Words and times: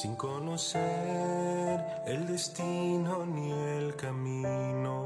sin 0.00 0.16
conocer 0.16 0.80
el 2.06 2.26
destino 2.26 3.26
ni 3.26 3.52
el 3.52 3.94
camino, 3.96 4.96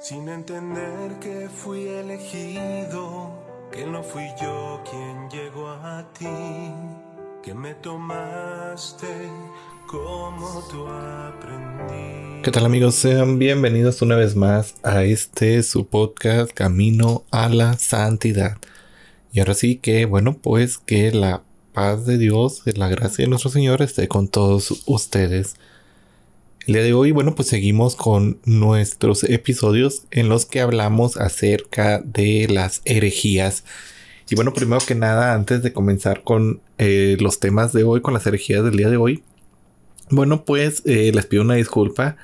sin 0.00 0.28
entender 0.28 1.20
que 1.20 1.48
fui 1.48 1.86
elegido, 1.86 3.30
que 3.70 3.86
no 3.86 4.02
fui 4.02 4.24
yo 4.42 4.82
quien 4.90 5.30
llegó 5.30 5.68
a 5.68 6.04
ti, 6.18 6.26
que 7.44 7.54
me 7.54 7.74
tomaste 7.74 9.06
como 9.86 10.60
tú 10.68 10.84
aprendí. 10.88 12.42
¿Qué 12.42 12.50
tal 12.50 12.66
amigos? 12.66 12.96
Sean 12.96 13.38
bienvenidos 13.38 14.02
una 14.02 14.16
vez 14.16 14.34
más 14.34 14.74
a 14.82 15.04
este 15.04 15.62
su 15.62 15.86
podcast 15.86 16.50
Camino 16.50 17.22
a 17.30 17.48
la 17.48 17.74
Santidad. 17.74 18.56
Y 19.30 19.38
ahora 19.38 19.54
sí 19.54 19.76
que, 19.76 20.06
bueno, 20.06 20.38
pues 20.38 20.78
que 20.78 21.12
la 21.12 21.44
de 21.78 22.18
Dios, 22.18 22.62
que 22.64 22.72
la 22.72 22.88
gracia 22.88 23.24
de 23.24 23.28
nuestro 23.28 23.50
Señor 23.50 23.82
esté 23.82 24.08
con 24.08 24.26
todos 24.26 24.82
ustedes. 24.86 25.54
El 26.66 26.74
día 26.74 26.82
de 26.82 26.92
hoy, 26.92 27.12
bueno, 27.12 27.36
pues 27.36 27.46
seguimos 27.46 27.94
con 27.94 28.40
nuestros 28.44 29.22
episodios 29.22 30.02
en 30.10 30.28
los 30.28 30.44
que 30.44 30.60
hablamos 30.60 31.16
acerca 31.16 32.00
de 32.00 32.48
las 32.50 32.82
herejías. 32.84 33.62
Y 34.28 34.34
bueno, 34.34 34.52
primero 34.52 34.84
que 34.84 34.96
nada, 34.96 35.34
antes 35.34 35.62
de 35.62 35.72
comenzar 35.72 36.24
con 36.24 36.60
eh, 36.78 37.16
los 37.20 37.38
temas 37.38 37.72
de 37.72 37.84
hoy, 37.84 38.00
con 38.00 38.12
las 38.12 38.26
herejías 38.26 38.64
del 38.64 38.76
día 38.76 38.90
de 38.90 38.96
hoy, 38.96 39.22
bueno, 40.10 40.44
pues 40.44 40.82
eh, 40.84 41.12
les 41.14 41.26
pido 41.26 41.42
una 41.42 41.54
disculpa 41.54 42.16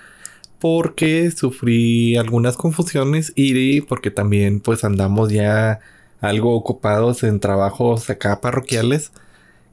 porque 0.58 1.30
sufrí 1.30 2.16
algunas 2.16 2.56
confusiones 2.56 3.32
y 3.36 3.82
porque 3.82 4.10
también 4.10 4.58
pues 4.58 4.82
andamos 4.82 5.30
ya 5.30 5.78
algo 6.20 6.56
ocupados 6.56 7.22
en 7.22 7.38
trabajos 7.38 8.10
acá 8.10 8.40
parroquiales 8.40 9.12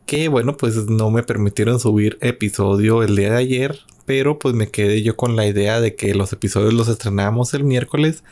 que 0.05 0.27
bueno, 0.27 0.57
pues 0.57 0.75
no 0.87 1.09
me 1.11 1.23
permitieron 1.23 1.79
subir 1.79 2.17
episodio 2.21 3.03
el 3.03 3.15
día 3.15 3.31
de 3.31 3.37
ayer, 3.37 3.79
pero 4.05 4.39
pues 4.39 4.55
me 4.55 4.69
quedé 4.69 5.01
yo 5.03 5.15
con 5.15 5.35
la 5.35 5.45
idea 5.47 5.79
de 5.81 5.95
que 5.95 6.13
los 6.15 6.33
episodios 6.33 6.73
los 6.73 6.87
estrenamos 6.87 7.53
el 7.53 7.63
miércoles 7.63 8.23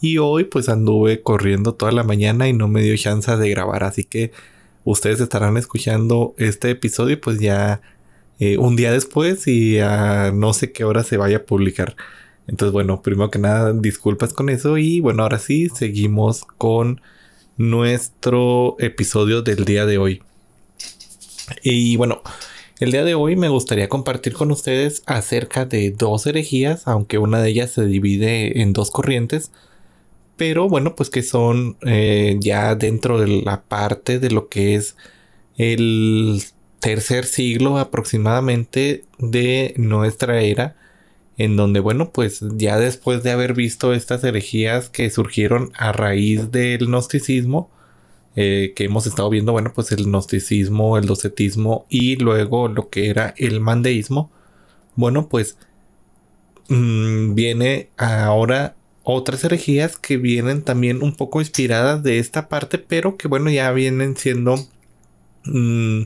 y 0.00 0.18
hoy 0.18 0.44
pues 0.44 0.68
anduve 0.68 1.22
corriendo 1.22 1.74
toda 1.74 1.92
la 1.92 2.04
mañana 2.04 2.48
y 2.48 2.52
no 2.52 2.68
me 2.68 2.82
dio 2.82 2.96
chance 2.96 3.36
de 3.36 3.50
grabar, 3.50 3.84
así 3.84 4.04
que 4.04 4.32
ustedes 4.84 5.20
estarán 5.20 5.56
escuchando 5.56 6.34
este 6.38 6.70
episodio 6.70 7.20
pues 7.20 7.40
ya 7.40 7.80
eh, 8.38 8.56
un 8.58 8.76
día 8.76 8.92
después 8.92 9.46
y 9.48 9.80
a 9.80 10.32
no 10.32 10.52
sé 10.52 10.72
qué 10.72 10.84
hora 10.84 11.02
se 11.04 11.16
vaya 11.16 11.38
a 11.38 11.44
publicar. 11.44 11.96
Entonces 12.46 12.72
bueno, 12.72 13.02
primero 13.02 13.30
que 13.30 13.38
nada 13.38 13.72
disculpas 13.72 14.32
con 14.32 14.48
eso 14.48 14.78
y 14.78 15.00
bueno, 15.00 15.24
ahora 15.24 15.38
sí 15.38 15.68
seguimos 15.68 16.44
con 16.56 17.00
nuestro 17.58 18.76
episodio 18.78 19.42
del 19.42 19.64
día 19.64 19.84
de 19.84 19.98
hoy. 19.98 20.22
Y 21.62 21.96
bueno, 21.96 22.22
el 22.80 22.92
día 22.92 23.04
de 23.04 23.14
hoy 23.14 23.36
me 23.36 23.48
gustaría 23.48 23.88
compartir 23.88 24.34
con 24.34 24.50
ustedes 24.50 25.02
acerca 25.06 25.64
de 25.64 25.90
dos 25.90 26.26
herejías, 26.26 26.86
aunque 26.86 27.18
una 27.18 27.40
de 27.40 27.50
ellas 27.50 27.72
se 27.72 27.86
divide 27.86 28.62
en 28.62 28.72
dos 28.72 28.90
corrientes, 28.90 29.50
pero 30.36 30.68
bueno, 30.68 30.94
pues 30.94 31.10
que 31.10 31.22
son 31.22 31.76
eh, 31.84 32.36
ya 32.40 32.76
dentro 32.76 33.20
de 33.20 33.26
la 33.42 33.62
parte 33.62 34.20
de 34.20 34.30
lo 34.30 34.48
que 34.48 34.76
es 34.76 34.96
el 35.56 36.42
tercer 36.78 37.24
siglo 37.24 37.78
aproximadamente 37.78 39.04
de 39.18 39.74
nuestra 39.76 40.40
era, 40.42 40.76
en 41.36 41.56
donde 41.56 41.80
bueno, 41.80 42.12
pues 42.12 42.44
ya 42.54 42.78
después 42.78 43.24
de 43.24 43.32
haber 43.32 43.54
visto 43.54 43.92
estas 43.92 44.22
herejías 44.22 44.88
que 44.88 45.10
surgieron 45.10 45.72
a 45.76 45.90
raíz 45.92 46.52
del 46.52 46.86
gnosticismo, 46.86 47.70
eh, 48.40 48.72
que 48.76 48.84
hemos 48.84 49.04
estado 49.04 49.28
viendo, 49.30 49.50
bueno, 49.50 49.72
pues 49.74 49.90
el 49.90 50.04
gnosticismo, 50.04 50.96
el 50.96 51.06
docetismo 51.06 51.86
y 51.88 52.14
luego 52.14 52.68
lo 52.68 52.88
que 52.88 53.10
era 53.10 53.34
el 53.36 53.58
mandeísmo. 53.58 54.30
Bueno, 54.94 55.28
pues 55.28 55.58
mm, 56.68 57.34
viene 57.34 57.90
ahora 57.96 58.76
otras 59.02 59.42
herejías 59.42 59.96
que 59.96 60.18
vienen 60.18 60.62
también 60.62 61.02
un 61.02 61.16
poco 61.16 61.40
inspiradas 61.40 62.04
de 62.04 62.20
esta 62.20 62.48
parte, 62.48 62.78
pero 62.78 63.16
que 63.16 63.26
bueno, 63.26 63.50
ya 63.50 63.72
vienen 63.72 64.16
siendo, 64.16 64.54
mm, 65.44 66.02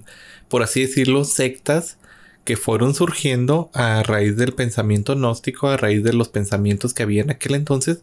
por 0.48 0.62
así 0.62 0.80
decirlo, 0.80 1.24
sectas 1.24 1.98
que 2.44 2.56
fueron 2.56 2.94
surgiendo 2.94 3.70
a 3.74 4.02
raíz 4.02 4.38
del 4.38 4.54
pensamiento 4.54 5.14
gnóstico, 5.14 5.68
a 5.68 5.76
raíz 5.76 6.02
de 6.02 6.14
los 6.14 6.30
pensamientos 6.30 6.94
que 6.94 7.02
había 7.02 7.20
en 7.20 7.30
aquel 7.30 7.56
entonces. 7.56 8.02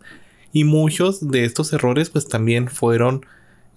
Y 0.53 0.65
muchos 0.65 1.31
de 1.31 1.45
estos 1.45 1.73
errores 1.73 2.11
pues 2.11 2.27
también 2.27 2.67
fueron 2.67 3.25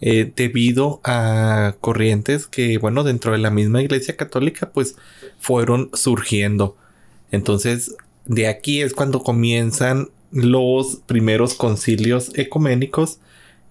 eh, 0.04 0.32
debido 0.34 1.00
a 1.04 1.76
corrientes 1.80 2.48
que, 2.48 2.76
bueno, 2.78 3.04
dentro 3.04 3.30
de 3.30 3.38
la 3.38 3.50
misma 3.50 3.82
iglesia 3.82 4.16
católica, 4.16 4.70
pues 4.72 4.96
fueron 5.38 5.90
surgiendo. 5.94 6.76
Entonces, 7.30 7.94
de 8.26 8.48
aquí 8.48 8.82
es 8.82 8.94
cuando 8.94 9.22
comienzan 9.22 10.08
los 10.32 10.96
primeros 11.06 11.54
concilios 11.54 12.32
ecuménicos 12.34 13.20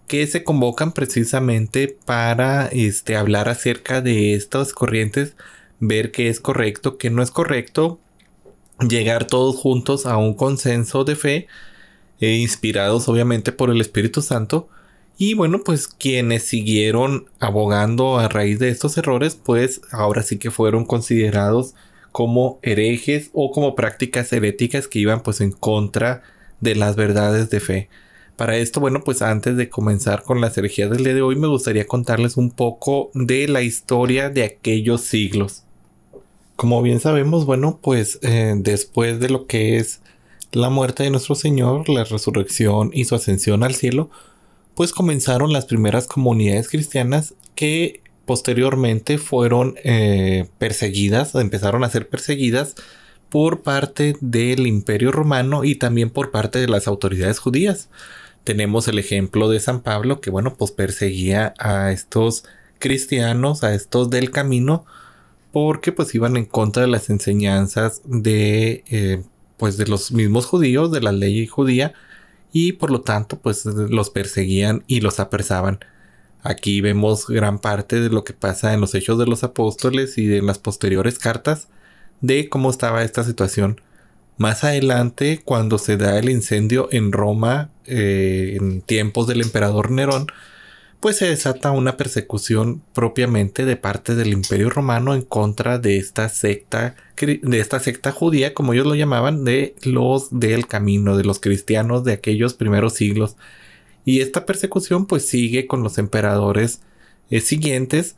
que 0.07 0.25
se 0.25 0.45
convocan 0.45 0.93
precisamente 0.93 1.97
para 2.05 2.67
este, 2.67 3.17
hablar 3.17 3.49
acerca 3.49 3.99
de 3.99 4.33
estas 4.33 4.71
corrientes, 4.71 5.35
ver 5.81 6.11
qué 6.11 6.29
es 6.29 6.39
correcto, 6.39 6.97
qué 6.97 7.09
no 7.09 7.21
es 7.21 7.31
correcto, 7.31 7.99
llegar 8.79 9.27
todos 9.27 9.57
juntos 9.57 10.05
a 10.05 10.15
un 10.15 10.33
consenso 10.33 11.03
de 11.03 11.17
fe, 11.17 11.47
e 12.21 12.35
inspirados 12.35 13.09
obviamente 13.09 13.51
por 13.51 13.69
el 13.69 13.81
Espíritu 13.81 14.21
Santo, 14.21 14.69
y 15.23 15.35
bueno, 15.35 15.61
pues 15.63 15.87
quienes 15.87 16.45
siguieron 16.45 17.27
abogando 17.39 18.17
a 18.17 18.27
raíz 18.27 18.57
de 18.57 18.69
estos 18.69 18.97
errores, 18.97 19.35
pues 19.35 19.81
ahora 19.91 20.23
sí 20.23 20.39
que 20.39 20.49
fueron 20.49 20.83
considerados 20.83 21.75
como 22.11 22.57
herejes 22.63 23.29
o 23.31 23.51
como 23.51 23.75
prácticas 23.75 24.33
heréticas 24.33 24.87
que 24.87 24.97
iban 24.97 25.21
pues 25.21 25.39
en 25.39 25.51
contra 25.51 26.23
de 26.59 26.73
las 26.73 26.95
verdades 26.95 27.51
de 27.51 27.59
fe. 27.59 27.89
Para 28.35 28.57
esto, 28.57 28.79
bueno, 28.79 29.03
pues 29.03 29.21
antes 29.21 29.57
de 29.57 29.69
comenzar 29.69 30.23
con 30.23 30.41
las 30.41 30.57
herejías 30.57 30.89
del 30.89 31.03
día 31.03 31.13
de 31.13 31.21
hoy, 31.21 31.35
me 31.35 31.47
gustaría 31.47 31.85
contarles 31.85 32.35
un 32.35 32.49
poco 32.49 33.11
de 33.13 33.47
la 33.47 33.61
historia 33.61 34.31
de 34.31 34.43
aquellos 34.43 35.01
siglos. 35.01 35.65
Como 36.55 36.81
bien 36.81 36.99
sabemos, 36.99 37.45
bueno, 37.45 37.77
pues 37.79 38.17
eh, 38.23 38.55
después 38.57 39.19
de 39.19 39.29
lo 39.29 39.45
que 39.45 39.77
es 39.77 40.01
la 40.51 40.71
muerte 40.71 41.03
de 41.03 41.11
nuestro 41.11 41.35
Señor, 41.35 41.89
la 41.89 42.05
resurrección 42.05 42.89
y 42.91 43.05
su 43.05 43.13
ascensión 43.13 43.61
al 43.61 43.75
cielo, 43.75 44.09
pues 44.75 44.93
comenzaron 44.93 45.53
las 45.53 45.65
primeras 45.65 46.07
comunidades 46.07 46.69
cristianas 46.69 47.33
que 47.55 48.01
posteriormente 48.25 49.17
fueron 49.17 49.75
eh, 49.83 50.47
perseguidas, 50.57 51.35
empezaron 51.35 51.83
a 51.83 51.89
ser 51.89 52.07
perseguidas 52.07 52.75
por 53.29 53.61
parte 53.61 54.15
del 54.19 54.67
imperio 54.67 55.11
romano 55.11 55.63
y 55.63 55.75
también 55.75 56.09
por 56.09 56.31
parte 56.31 56.59
de 56.59 56.67
las 56.67 56.87
autoridades 56.87 57.39
judías. 57.39 57.89
Tenemos 58.43 58.87
el 58.87 58.99
ejemplo 58.99 59.49
de 59.49 59.59
San 59.59 59.81
Pablo 59.81 60.21
que 60.21 60.29
bueno 60.29 60.55
pues 60.55 60.71
perseguía 60.71 61.53
a 61.59 61.91
estos 61.91 62.43
cristianos, 62.79 63.63
a 63.63 63.73
estos 63.73 64.09
del 64.09 64.31
camino, 64.31 64.85
porque 65.51 65.91
pues 65.91 66.13
iban 66.15 66.37
en 66.37 66.45
contra 66.45 66.83
de 66.83 66.89
las 66.89 67.09
enseñanzas 67.09 68.01
de 68.05 68.83
eh, 68.89 69.23
pues 69.57 69.77
de 69.77 69.87
los 69.87 70.11
mismos 70.11 70.45
judíos, 70.45 70.91
de 70.91 71.01
la 71.01 71.11
ley 71.11 71.45
judía, 71.47 71.93
y 72.51 72.73
por 72.73 72.91
lo 72.91 73.01
tanto 73.01 73.39
pues 73.39 73.65
los 73.65 74.09
perseguían 74.09 74.83
y 74.87 75.01
los 75.01 75.19
apresaban. 75.19 75.79
Aquí 76.43 76.81
vemos 76.81 77.27
gran 77.27 77.59
parte 77.59 77.99
de 77.99 78.09
lo 78.09 78.23
que 78.23 78.33
pasa 78.33 78.73
en 78.73 78.81
los 78.81 78.95
hechos 78.95 79.19
de 79.19 79.27
los 79.27 79.43
apóstoles 79.43 80.17
y 80.17 80.35
en 80.35 80.45
las 80.47 80.57
posteriores 80.57 81.19
cartas 81.19 81.67
de 82.21 82.49
cómo 82.49 82.69
estaba 82.69 83.03
esta 83.03 83.23
situación. 83.23 83.79
Más 84.37 84.63
adelante, 84.63 85.41
cuando 85.43 85.77
se 85.77 85.97
da 85.97 86.17
el 86.17 86.29
incendio 86.29 86.89
en 86.91 87.11
Roma 87.11 87.69
eh, 87.85 88.57
en 88.59 88.81
tiempos 88.81 89.27
del 89.27 89.41
emperador 89.41 89.91
Nerón, 89.91 90.27
pues 91.01 91.17
se 91.17 91.25
desata 91.25 91.71
una 91.71 91.97
persecución 91.97 92.81
propiamente 92.93 93.65
de 93.65 93.75
parte 93.75 94.13
del 94.13 94.31
Imperio 94.31 94.69
Romano 94.69 95.15
en 95.15 95.23
contra 95.23 95.79
de 95.79 95.97
esta 95.97 96.29
secta, 96.29 96.95
de 97.19 97.59
esta 97.59 97.79
secta 97.79 98.11
judía, 98.11 98.53
como 98.53 98.73
ellos 98.73 98.85
lo 98.85 98.93
llamaban, 98.93 99.43
de 99.43 99.75
los 99.81 100.39
del 100.39 100.67
camino, 100.67 101.17
de 101.17 101.23
los 101.23 101.39
cristianos 101.39 102.03
de 102.03 102.13
aquellos 102.13 102.53
primeros 102.53 102.93
siglos. 102.93 103.35
Y 104.05 104.21
esta 104.21 104.45
persecución 104.45 105.07
pues 105.07 105.27
sigue 105.27 105.65
con 105.65 105.81
los 105.81 105.97
emperadores 105.97 106.81
eh, 107.31 107.41
siguientes 107.41 108.15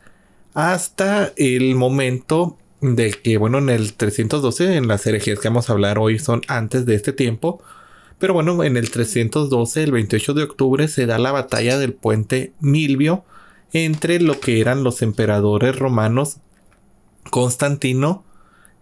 hasta 0.53 1.31
el 1.37 1.75
momento 1.75 2.57
de 2.81 3.11
que, 3.11 3.37
bueno, 3.37 3.59
en 3.59 3.69
el 3.69 3.93
312, 3.93 4.75
en 4.75 4.89
las 4.89 5.07
herejías 5.07 5.39
que 5.39 5.47
vamos 5.47 5.69
a 5.69 5.73
hablar 5.73 5.99
hoy 5.99 6.19
son 6.19 6.41
antes 6.49 6.85
de 6.85 6.95
este 6.95 7.13
tiempo, 7.13 7.63
pero 8.19 8.33
bueno, 8.33 8.63
en 8.63 8.77
el 8.77 8.89
312, 8.89 9.83
el 9.83 9.91
28 9.91 10.33
de 10.33 10.43
octubre, 10.43 10.87
se 10.87 11.05
da 11.05 11.17
la 11.17 11.31
batalla 11.31 11.77
del 11.77 11.93
puente 11.93 12.53
Milvio 12.59 13.25
entre 13.73 14.19
lo 14.19 14.39
que 14.39 14.61
eran 14.61 14.83
los 14.83 15.01
emperadores 15.01 15.77
romanos 15.77 16.37
Constantino. 17.29 18.23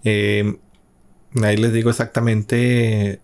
Eh, 0.04 0.58
ahí 1.42 1.58
les 1.58 1.74
digo 1.74 1.90
exactamente 1.90 3.22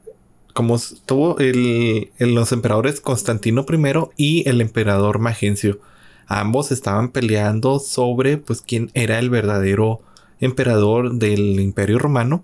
cómo 0.54 0.77
estuvo 0.77 1.38
el, 1.38 2.09
los 2.18 2.51
emperadores 2.51 3.01
Constantino 3.01 3.65
I 3.69 4.09
y 4.18 4.50
el 4.50 4.62
emperador 4.62 5.19
Magencio. 5.19 5.80
ambos 6.25 6.71
estaban 6.71 7.09
peleando 7.09 7.80
sobre 7.80 8.38
pues 8.38 8.62
quién 8.62 8.89
era 8.94 9.19
el 9.19 9.30
verdadero 9.30 10.01
emperador 10.39 11.13
del 11.13 11.59
Imperio 11.59 12.00
Romano. 12.00 12.44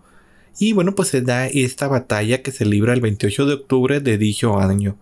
Y 0.59 0.73
bueno, 0.73 0.95
pues 0.95 1.09
se 1.09 1.21
da 1.21 1.47
esta 1.47 1.87
batalla 1.87 2.41
que 2.41 2.51
se 2.51 2.65
libra 2.65 2.93
el 2.93 3.01
28 3.01 3.45
de 3.45 3.53
octubre 3.53 3.99
de 3.99 4.17
dicho 4.17 4.59
año. 4.59 4.97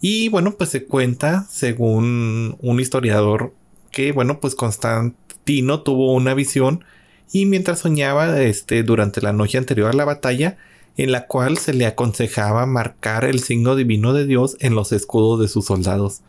Y 0.00 0.28
bueno, 0.28 0.56
pues 0.56 0.70
se 0.70 0.84
cuenta, 0.84 1.46
según 1.48 2.56
un 2.60 2.80
historiador, 2.80 3.54
que 3.90 4.12
bueno, 4.12 4.40
pues 4.40 4.54
Constantino 4.54 5.82
tuvo 5.82 6.12
una 6.12 6.34
visión 6.34 6.84
y 7.32 7.46
mientras 7.46 7.80
soñaba 7.80 8.40
este, 8.42 8.82
durante 8.82 9.22
la 9.22 9.32
noche 9.32 9.58
anterior 9.58 9.90
a 9.90 9.94
la 9.94 10.04
batalla, 10.04 10.58
en 10.96 11.12
la 11.12 11.26
cual 11.26 11.58
se 11.58 11.72
le 11.72 11.86
aconsejaba 11.86 12.66
marcar 12.66 13.24
el 13.24 13.40
signo 13.40 13.76
divino 13.76 14.12
de 14.12 14.26
Dios 14.26 14.56
en 14.60 14.74
los 14.74 14.92
escudos 14.92 15.40
de 15.40 15.48
sus 15.48 15.66
soldados. 15.66 16.20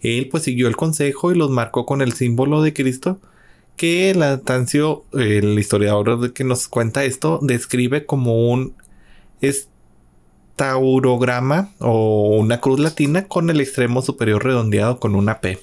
Él 0.00 0.28
pues 0.30 0.44
siguió 0.44 0.66
el 0.68 0.76
consejo 0.76 1.30
y 1.30 1.36
los 1.36 1.50
marcó 1.50 1.86
con 1.86 2.00
el 2.00 2.14
símbolo 2.14 2.62
de 2.62 2.72
Cristo, 2.72 3.18
que 3.80 4.14
Latancio, 4.14 5.06
el 5.14 5.58
historiador 5.58 6.34
que 6.34 6.44
nos 6.44 6.68
cuenta 6.68 7.04
esto, 7.04 7.38
describe 7.40 8.04
como 8.04 8.52
un 8.52 8.74
estaurograma 9.40 11.72
o 11.78 12.36
una 12.36 12.60
cruz 12.60 12.78
latina 12.78 13.26
con 13.26 13.48
el 13.48 13.58
extremo 13.58 14.02
superior 14.02 14.44
redondeado 14.44 15.00
con 15.00 15.14
una 15.14 15.40
P. 15.40 15.60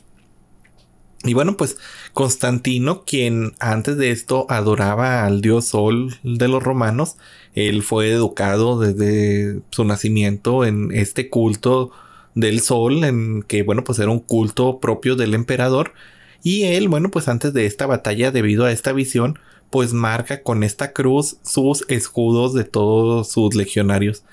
Y 1.25 1.35
bueno, 1.35 1.57
pues 1.57 1.77
Constantino, 2.13 3.03
quien 3.05 3.53
antes 3.59 3.97
de 3.97 4.09
esto 4.09 4.47
adoraba 4.49 5.23
al 5.23 5.41
dios 5.41 5.65
Sol 5.65 6.17
de 6.23 6.47
los 6.47 6.63
romanos, 6.63 7.17
él 7.53 7.83
fue 7.83 8.09
educado 8.09 8.79
desde 8.79 9.61
su 9.69 9.83
nacimiento 9.83 10.65
en 10.65 10.89
este 10.91 11.29
culto 11.29 11.91
del 12.33 12.61
Sol, 12.61 13.03
en 13.03 13.43
que 13.43 13.61
bueno, 13.61 13.83
pues 13.83 13.99
era 13.99 14.09
un 14.09 14.21
culto 14.21 14.79
propio 14.79 15.15
del 15.15 15.35
emperador. 15.35 15.93
Y 16.43 16.63
él, 16.63 16.87
bueno, 16.87 17.09
pues 17.11 17.27
antes 17.27 17.53
de 17.53 17.65
esta 17.65 17.85
batalla, 17.85 18.31
debido 18.31 18.65
a 18.65 18.71
esta 18.71 18.93
visión, 18.93 19.39
pues 19.69 19.93
marca 19.93 20.43
con 20.43 20.63
esta 20.63 20.93
cruz 20.93 21.37
sus 21.43 21.85
escudos 21.89 22.53
de 22.53 22.63
todos 22.63 23.31
sus 23.31 23.55
legionarios. 23.55 24.23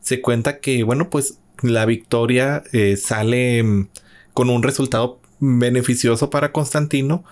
Se 0.00 0.20
cuenta 0.20 0.60
que, 0.60 0.82
bueno, 0.84 1.10
pues 1.10 1.38
la 1.62 1.84
victoria 1.86 2.62
eh, 2.72 2.96
sale 2.96 3.62
mm, 3.62 3.88
con 4.32 4.50
un 4.50 4.62
resultado 4.62 5.20
beneficioso 5.40 6.30
para 6.30 6.52
Constantino, 6.52 7.24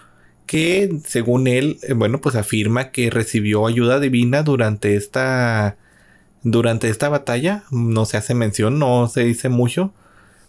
que 0.47 0.99
según 1.07 1.47
él, 1.47 1.79
eh, 1.83 1.95
bueno, 1.95 2.21
pues 2.21 2.35
afirma 2.35 2.91
que 2.91 3.11
recibió 3.11 3.67
ayuda 3.67 4.01
divina 4.01 4.43
durante 4.43 4.97
esta 4.97 5.77
durante 6.43 6.89
esta 6.89 7.09
batalla, 7.09 7.65
no 7.71 8.07
se 8.07 8.17
hace 8.17 8.35
mención, 8.35 8.79
no 8.79 9.09
se 9.09 9.25
dice 9.25 9.49
mucho, 9.49 9.93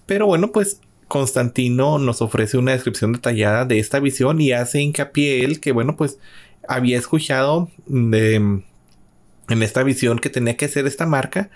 pero 0.05 0.27
bueno, 0.27 0.51
pues 0.51 0.81
Constantino 1.09 1.99
nos 1.99 2.21
ofrece 2.21 2.57
una 2.57 2.71
descripción 2.71 3.11
detallada 3.11 3.65
de 3.65 3.79
esta 3.79 3.99
visión 3.99 4.39
y 4.39 4.53
hace 4.53 4.79
hincapié 4.81 5.43
él 5.43 5.59
que 5.59 5.73
bueno, 5.73 5.97
pues 5.97 6.19
había 6.69 6.97
escuchado 6.97 7.69
de, 7.87 8.35
en 8.35 9.63
esta 9.63 9.83
visión 9.83 10.19
que 10.19 10.29
tenía 10.29 10.55
que 10.55 10.65
hacer 10.65 10.87
esta 10.87 11.05
marca 11.05 11.49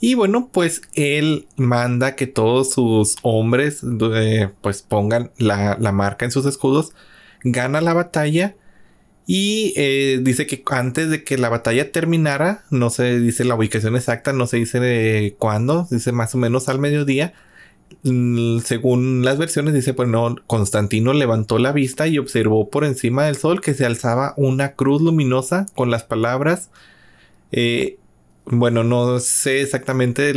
y 0.00 0.14
bueno, 0.14 0.48
pues 0.50 0.80
él 0.94 1.46
manda 1.56 2.16
que 2.16 2.26
todos 2.26 2.72
sus 2.72 3.16
hombres 3.20 3.82
eh, 4.14 4.50
pues 4.62 4.80
pongan 4.80 5.30
la, 5.36 5.76
marca 5.92 6.24
en 6.24 6.30
sus 6.30 6.46
escudos. 6.46 6.94
Gana 7.44 7.82
la 7.82 7.92
batalla. 7.92 8.56
Y 9.26 9.74
eh, 9.76 10.18
dice 10.22 10.46
que 10.46 10.64
antes 10.70 11.10
de 11.10 11.22
que 11.22 11.36
la 11.36 11.50
batalla 11.50 11.92
terminara, 11.92 12.64
no 12.70 12.88
se 12.90 13.20
dice 13.20 13.44
la 13.44 13.54
ubicación 13.54 13.94
exacta, 13.94 14.32
no 14.32 14.46
se 14.46 14.56
dice 14.56 14.80
de 14.80 15.36
cuándo, 15.38 15.86
dice 15.90 16.12
más 16.12 16.34
o 16.34 16.38
menos 16.38 16.68
al 16.68 16.78
mediodía. 16.80 17.34
Mm, 18.02 18.60
según 18.60 19.24
las 19.24 19.38
versiones, 19.38 19.74
dice, 19.74 19.94
pues 19.94 20.08
no, 20.08 20.36
Constantino 20.46 21.12
levantó 21.12 21.58
la 21.58 21.72
vista 21.72 22.06
y 22.06 22.18
observó 22.18 22.70
por 22.70 22.84
encima 22.84 23.24
del 23.24 23.36
sol 23.36 23.60
que 23.60 23.74
se 23.74 23.84
alzaba 23.84 24.34
una 24.36 24.72
cruz 24.74 25.02
luminosa 25.02 25.66
con 25.74 25.90
las 25.90 26.04
palabras 26.04 26.70
eh, 27.52 27.98
bueno, 28.46 28.84
no 28.84 29.20
sé 29.20 29.60
exactamente 29.62 30.32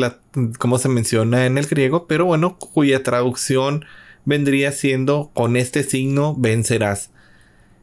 cómo 0.59 0.77
se 0.77 0.89
menciona 0.89 1.45
en 1.45 1.57
el 1.57 1.65
griego, 1.67 2.07
pero 2.07 2.25
bueno, 2.25 2.57
cuya 2.57 3.03
traducción 3.03 3.85
vendría 4.25 4.71
siendo 4.71 5.31
con 5.33 5.57
este 5.57 5.83
signo 5.83 6.35
vencerás. 6.37 7.11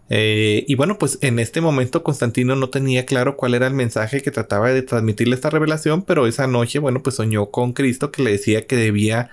Eh, 0.08 0.64
y 0.66 0.74
bueno, 0.74 0.98
pues 0.98 1.18
en 1.22 1.38
este 1.38 1.60
momento 1.60 2.02
Constantino 2.02 2.56
no 2.56 2.70
tenía 2.70 3.06
claro 3.06 3.36
cuál 3.36 3.54
era 3.54 3.68
el 3.68 3.74
mensaje 3.74 4.22
que 4.22 4.32
trataba 4.32 4.70
de 4.70 4.82
transmitirle 4.82 5.36
esta 5.36 5.50
revelación, 5.50 6.02
pero 6.02 6.26
esa 6.26 6.46
noche, 6.46 6.80
bueno, 6.80 7.02
pues 7.02 7.16
soñó 7.16 7.50
con 7.50 7.72
Cristo 7.72 8.10
que 8.10 8.22
le 8.22 8.32
decía 8.32 8.66
que 8.66 8.76
debía 8.76 9.30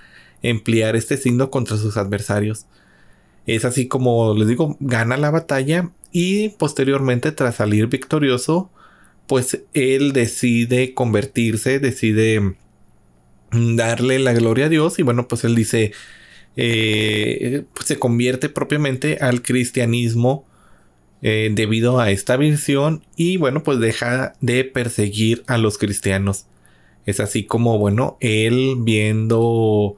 emplear 0.50 0.96
este 0.96 1.18
signo 1.18 1.50
contra 1.50 1.78
sus 1.78 1.98
adversarios. 1.98 2.66
Es 3.46 3.66
así 3.66 3.88
como 3.88 4.36
les 4.36 4.48
digo, 4.48 4.78
gana 4.80 5.18
la 5.18 5.32
batalla 5.32 5.92
y 6.12 6.50
posteriormente 6.50 7.32
tras 7.32 7.56
salir 7.56 7.88
victorioso, 7.88 8.70
pues 9.28 9.64
él 9.74 10.14
decide 10.14 10.94
convertirse, 10.94 11.80
decide 11.80 12.56
mm, 13.52 13.76
darle 13.76 14.20
la 14.20 14.34
gloria 14.34 14.66
a 14.66 14.70
Dios 14.70 15.00
y 15.00 15.04
bueno, 15.04 15.28
pues 15.28 15.44
él 15.44 15.56
dice, 15.56 15.94
pues 16.56 17.86
se 17.86 18.00
convierte 18.00 18.50
propiamente 18.50 19.20
al 19.22 19.42
cristianismo 19.44 20.46
eh, 21.22 21.50
debido 21.54 22.00
a 22.00 22.12
esta 22.12 22.38
visión 22.38 23.04
y 23.16 23.38
bueno, 23.38 23.64
pues 23.64 23.80
deja 23.80 24.34
de 24.42 24.64
perseguir 24.64 25.44
a 25.48 25.58
los 25.58 25.78
cristianos. 25.78 26.46
Es 27.06 27.20
así 27.20 27.46
como, 27.46 27.80
bueno, 27.80 28.18
él 28.20 28.76
viendo 28.80 29.96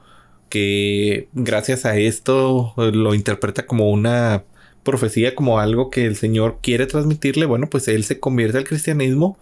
que 0.50 1.30
gracias 1.34 1.86
a 1.86 1.98
esto 1.98 2.74
lo 2.78 3.14
interpreta 3.14 3.66
como 3.66 3.90
una 3.90 4.44
profecía 4.84 5.36
como 5.36 5.60
algo 5.60 5.90
que 5.90 6.06
el 6.06 6.16
Señor 6.16 6.60
quiere 6.62 6.88
transmitirle, 6.88 7.46
bueno, 7.46 7.70
pues 7.70 7.88
él 7.88 8.04
se 8.04 8.20
convierte 8.20 8.58
al 8.58 8.64
cristianismo 8.64 9.38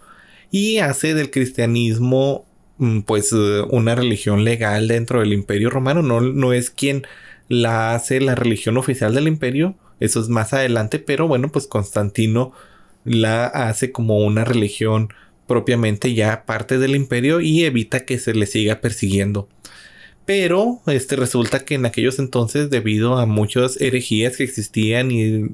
y 0.50 0.78
hace 0.78 1.14
del 1.14 1.30
cristianismo 1.30 2.44
mm, 2.78 3.00
pues 3.00 3.32
eh, 3.32 3.62
una 3.70 3.94
religión 3.94 4.44
legal 4.44 4.88
dentro 4.88 5.20
del 5.20 5.32
imperio 5.32 5.70
romano, 5.70 6.02
no, 6.02 6.20
no 6.20 6.52
es 6.52 6.70
quien 6.70 7.06
la 7.48 7.94
hace 7.94 8.20
la 8.20 8.34
religión 8.34 8.76
oficial 8.76 9.14
del 9.14 9.28
imperio, 9.28 9.74
eso 10.00 10.20
es 10.20 10.28
más 10.28 10.52
adelante, 10.52 10.98
pero 10.98 11.26
bueno, 11.26 11.48
pues 11.50 11.66
Constantino 11.66 12.52
la 13.04 13.46
hace 13.46 13.90
como 13.90 14.18
una 14.18 14.44
religión 14.44 15.08
propiamente 15.46 16.14
ya 16.14 16.44
parte 16.44 16.78
del 16.78 16.94
imperio 16.94 17.40
y 17.40 17.64
evita 17.64 18.04
que 18.04 18.18
se 18.18 18.34
le 18.34 18.46
siga 18.46 18.80
persiguiendo. 18.80 19.48
Pero 20.28 20.82
este 20.84 21.16
resulta 21.16 21.64
que 21.64 21.76
en 21.76 21.86
aquellos 21.86 22.18
entonces, 22.18 22.68
debido 22.68 23.16
a 23.16 23.24
muchas 23.24 23.80
herejías 23.80 24.36
que 24.36 24.44
existían 24.44 25.10
y 25.10 25.46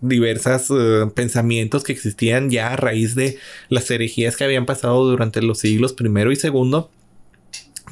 diversos 0.00 0.70
eh, 0.70 1.10
pensamientos 1.14 1.84
que 1.84 1.92
existían 1.92 2.48
ya 2.48 2.72
a 2.72 2.76
raíz 2.76 3.14
de 3.14 3.36
las 3.68 3.90
herejías 3.90 4.38
que 4.38 4.44
habían 4.44 4.64
pasado 4.64 5.04
durante 5.04 5.42
los 5.42 5.58
siglos 5.58 5.92
primero 5.92 6.32
y 6.32 6.36
segundo, 6.36 6.90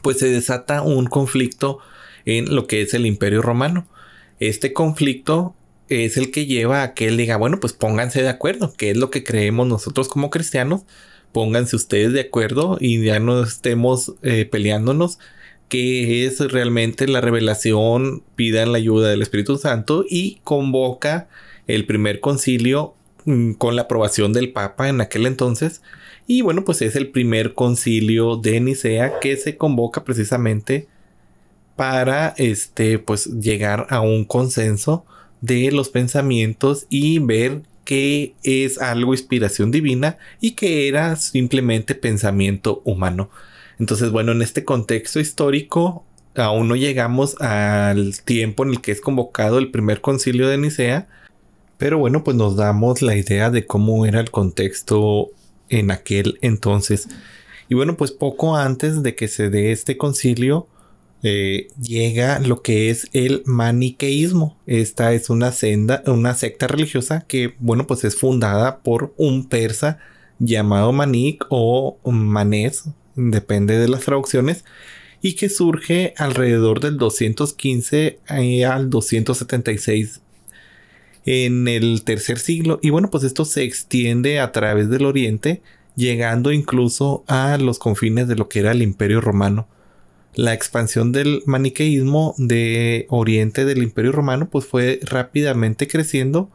pues 0.00 0.18
se 0.20 0.30
desata 0.30 0.80
un 0.80 1.08
conflicto 1.08 1.80
en 2.24 2.54
lo 2.54 2.66
que 2.66 2.80
es 2.80 2.94
el 2.94 3.04
Imperio 3.04 3.42
Romano. 3.42 3.86
Este 4.38 4.72
conflicto 4.72 5.54
es 5.90 6.16
el 6.16 6.30
que 6.30 6.46
lleva 6.46 6.82
a 6.82 6.94
que 6.94 7.08
él 7.08 7.18
diga, 7.18 7.36
bueno, 7.36 7.60
pues 7.60 7.74
pónganse 7.74 8.22
de 8.22 8.30
acuerdo, 8.30 8.72
que 8.72 8.92
es 8.92 8.96
lo 8.96 9.10
que 9.10 9.24
creemos 9.24 9.66
nosotros 9.66 10.08
como 10.08 10.30
cristianos, 10.30 10.84
pónganse 11.32 11.76
ustedes 11.76 12.14
de 12.14 12.20
acuerdo 12.20 12.78
y 12.80 13.04
ya 13.04 13.20
no 13.20 13.42
estemos 13.42 14.14
eh, 14.22 14.46
peleándonos 14.46 15.18
que 15.70 16.26
es 16.26 16.40
realmente 16.40 17.06
la 17.06 17.22
revelación, 17.22 18.22
pidan 18.34 18.72
la 18.72 18.78
ayuda 18.78 19.08
del 19.08 19.22
Espíritu 19.22 19.56
Santo 19.56 20.04
y 20.06 20.40
convoca 20.42 21.28
el 21.68 21.86
primer 21.86 22.18
concilio 22.20 22.94
mm, 23.24 23.52
con 23.52 23.76
la 23.76 23.82
aprobación 23.82 24.32
del 24.32 24.52
Papa 24.52 24.88
en 24.88 25.00
aquel 25.00 25.26
entonces. 25.26 25.80
Y 26.26 26.42
bueno, 26.42 26.64
pues 26.64 26.82
es 26.82 26.96
el 26.96 27.08
primer 27.08 27.54
concilio 27.54 28.36
de 28.36 28.60
Nicea 28.60 29.20
que 29.20 29.36
se 29.36 29.56
convoca 29.56 30.04
precisamente 30.04 30.88
para 31.76 32.34
este 32.36 32.98
pues 32.98 33.26
llegar 33.26 33.86
a 33.90 34.00
un 34.00 34.24
consenso 34.24 35.04
de 35.40 35.70
los 35.70 35.88
pensamientos 35.88 36.86
y 36.90 37.20
ver 37.20 37.62
que 37.84 38.34
es 38.42 38.78
algo 38.80 39.14
inspiración 39.14 39.70
divina 39.70 40.18
y 40.40 40.52
que 40.52 40.88
era 40.88 41.14
simplemente 41.14 41.94
pensamiento 41.94 42.82
humano. 42.84 43.30
Entonces, 43.80 44.10
bueno, 44.10 44.32
en 44.32 44.42
este 44.42 44.64
contexto 44.64 45.20
histórico, 45.20 46.04
aún 46.36 46.68
no 46.68 46.76
llegamos 46.76 47.40
al 47.40 48.20
tiempo 48.22 48.62
en 48.62 48.70
el 48.70 48.80
que 48.82 48.92
es 48.92 49.00
convocado 49.00 49.58
el 49.58 49.70
primer 49.70 50.02
concilio 50.02 50.48
de 50.48 50.58
Nicea, 50.58 51.08
pero 51.78 51.98
bueno, 51.98 52.22
pues 52.22 52.36
nos 52.36 52.56
damos 52.56 53.00
la 53.00 53.16
idea 53.16 53.50
de 53.50 53.66
cómo 53.66 54.04
era 54.04 54.20
el 54.20 54.30
contexto 54.30 55.30
en 55.70 55.90
aquel 55.90 56.38
entonces. 56.42 57.08
Y 57.70 57.74
bueno, 57.74 57.96
pues 57.96 58.10
poco 58.10 58.54
antes 58.54 59.02
de 59.02 59.14
que 59.14 59.28
se 59.28 59.48
dé 59.48 59.72
este 59.72 59.96
concilio, 59.96 60.68
eh, 61.22 61.68
llega 61.80 62.38
lo 62.38 62.60
que 62.60 62.90
es 62.90 63.08
el 63.14 63.42
maniqueísmo. 63.46 64.58
Esta 64.66 65.14
es 65.14 65.30
una 65.30 65.52
senda, 65.52 66.02
una 66.06 66.34
secta 66.34 66.66
religiosa 66.66 67.24
que, 67.26 67.54
bueno, 67.60 67.86
pues 67.86 68.04
es 68.04 68.14
fundada 68.14 68.80
por 68.80 69.14
un 69.16 69.48
persa 69.48 69.98
llamado 70.38 70.92
Manik 70.92 71.46
o 71.48 71.98
Manés, 72.04 72.84
depende 73.30 73.78
de 73.78 73.88
las 73.88 74.02
traducciones. 74.02 74.64
y 75.22 75.34
que 75.34 75.50
surge 75.50 76.14
alrededor 76.16 76.80
del 76.80 76.96
215 76.96 78.20
eh, 78.26 78.64
al 78.64 78.88
276 78.88 80.22
en 81.26 81.68
el 81.68 82.02
tercer 82.04 82.38
siglo 82.38 82.78
y 82.82 82.90
bueno 82.90 83.10
pues 83.10 83.24
esto 83.24 83.44
se 83.44 83.62
extiende 83.62 84.40
a 84.40 84.52
través 84.52 84.88
del 84.88 85.04
oriente 85.04 85.62
llegando 85.96 86.52
incluso 86.52 87.24
a 87.26 87.58
los 87.58 87.78
confines 87.78 88.28
de 88.28 88.36
lo 88.36 88.48
que 88.48 88.60
era 88.60 88.72
el 88.72 88.82
imperio 88.82 89.20
romano 89.20 89.68
la 90.34 90.54
expansión 90.54 91.12
del 91.12 91.42
maniqueísmo 91.44 92.34
de 92.38 93.06
oriente 93.10 93.64
del 93.64 93.82
imperio 93.82 94.12
romano 94.12 94.48
pues 94.48 94.64
fue 94.64 95.00
rápidamente 95.02 95.86
creciendo 95.88 96.50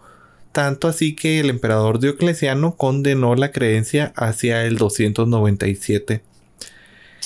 tanto 0.51 0.88
así 0.88 1.15
que 1.15 1.39
el 1.41 1.50
emperador 1.50 2.00
Diocleciano 2.00 2.75
condenó 2.77 3.36
la 3.36 3.51
creencia 3.51 4.13
hacia 4.15 4.65
el 4.65 4.77
297 4.77 6.24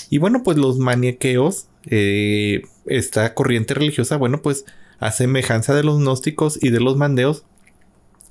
y 0.10 0.18
bueno 0.18 0.44
pues 0.44 0.58
los 0.58 0.78
maniqueos 0.78 1.68
eh, 1.86 2.64
esta 2.86 3.34
corriente 3.34 3.74
religiosa 3.74 4.18
bueno 4.18 4.42
pues 4.42 4.66
a 5.00 5.12
semejanza 5.12 5.74
de 5.74 5.84
los 5.84 6.00
gnósticos 6.00 6.60
y 6.62 6.70
de 6.70 6.80
los 6.80 6.98
mandeos 6.98 7.46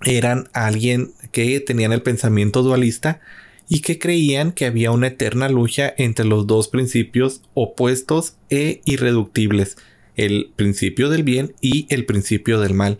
eran 0.04 0.48
alguien 0.52 1.12
que 1.32 1.60
tenían 1.60 1.92
el 1.92 2.02
pensamiento 2.02 2.62
dualista 2.62 3.20
y 3.68 3.80
que 3.80 3.98
creían 3.98 4.52
que 4.52 4.66
había 4.66 4.90
una 4.90 5.08
eterna 5.08 5.48
lucha 5.48 5.92
entre 5.98 6.24
los 6.24 6.46
dos 6.46 6.68
principios 6.68 7.42
opuestos 7.54 8.36
e 8.48 8.80
irreductibles, 8.84 9.76
el 10.16 10.52
principio 10.56 11.10
del 11.10 11.22
bien 11.22 11.54
y 11.60 11.86
el 11.90 12.06
principio 12.06 12.60
del 12.60 12.74
mal. 12.74 12.98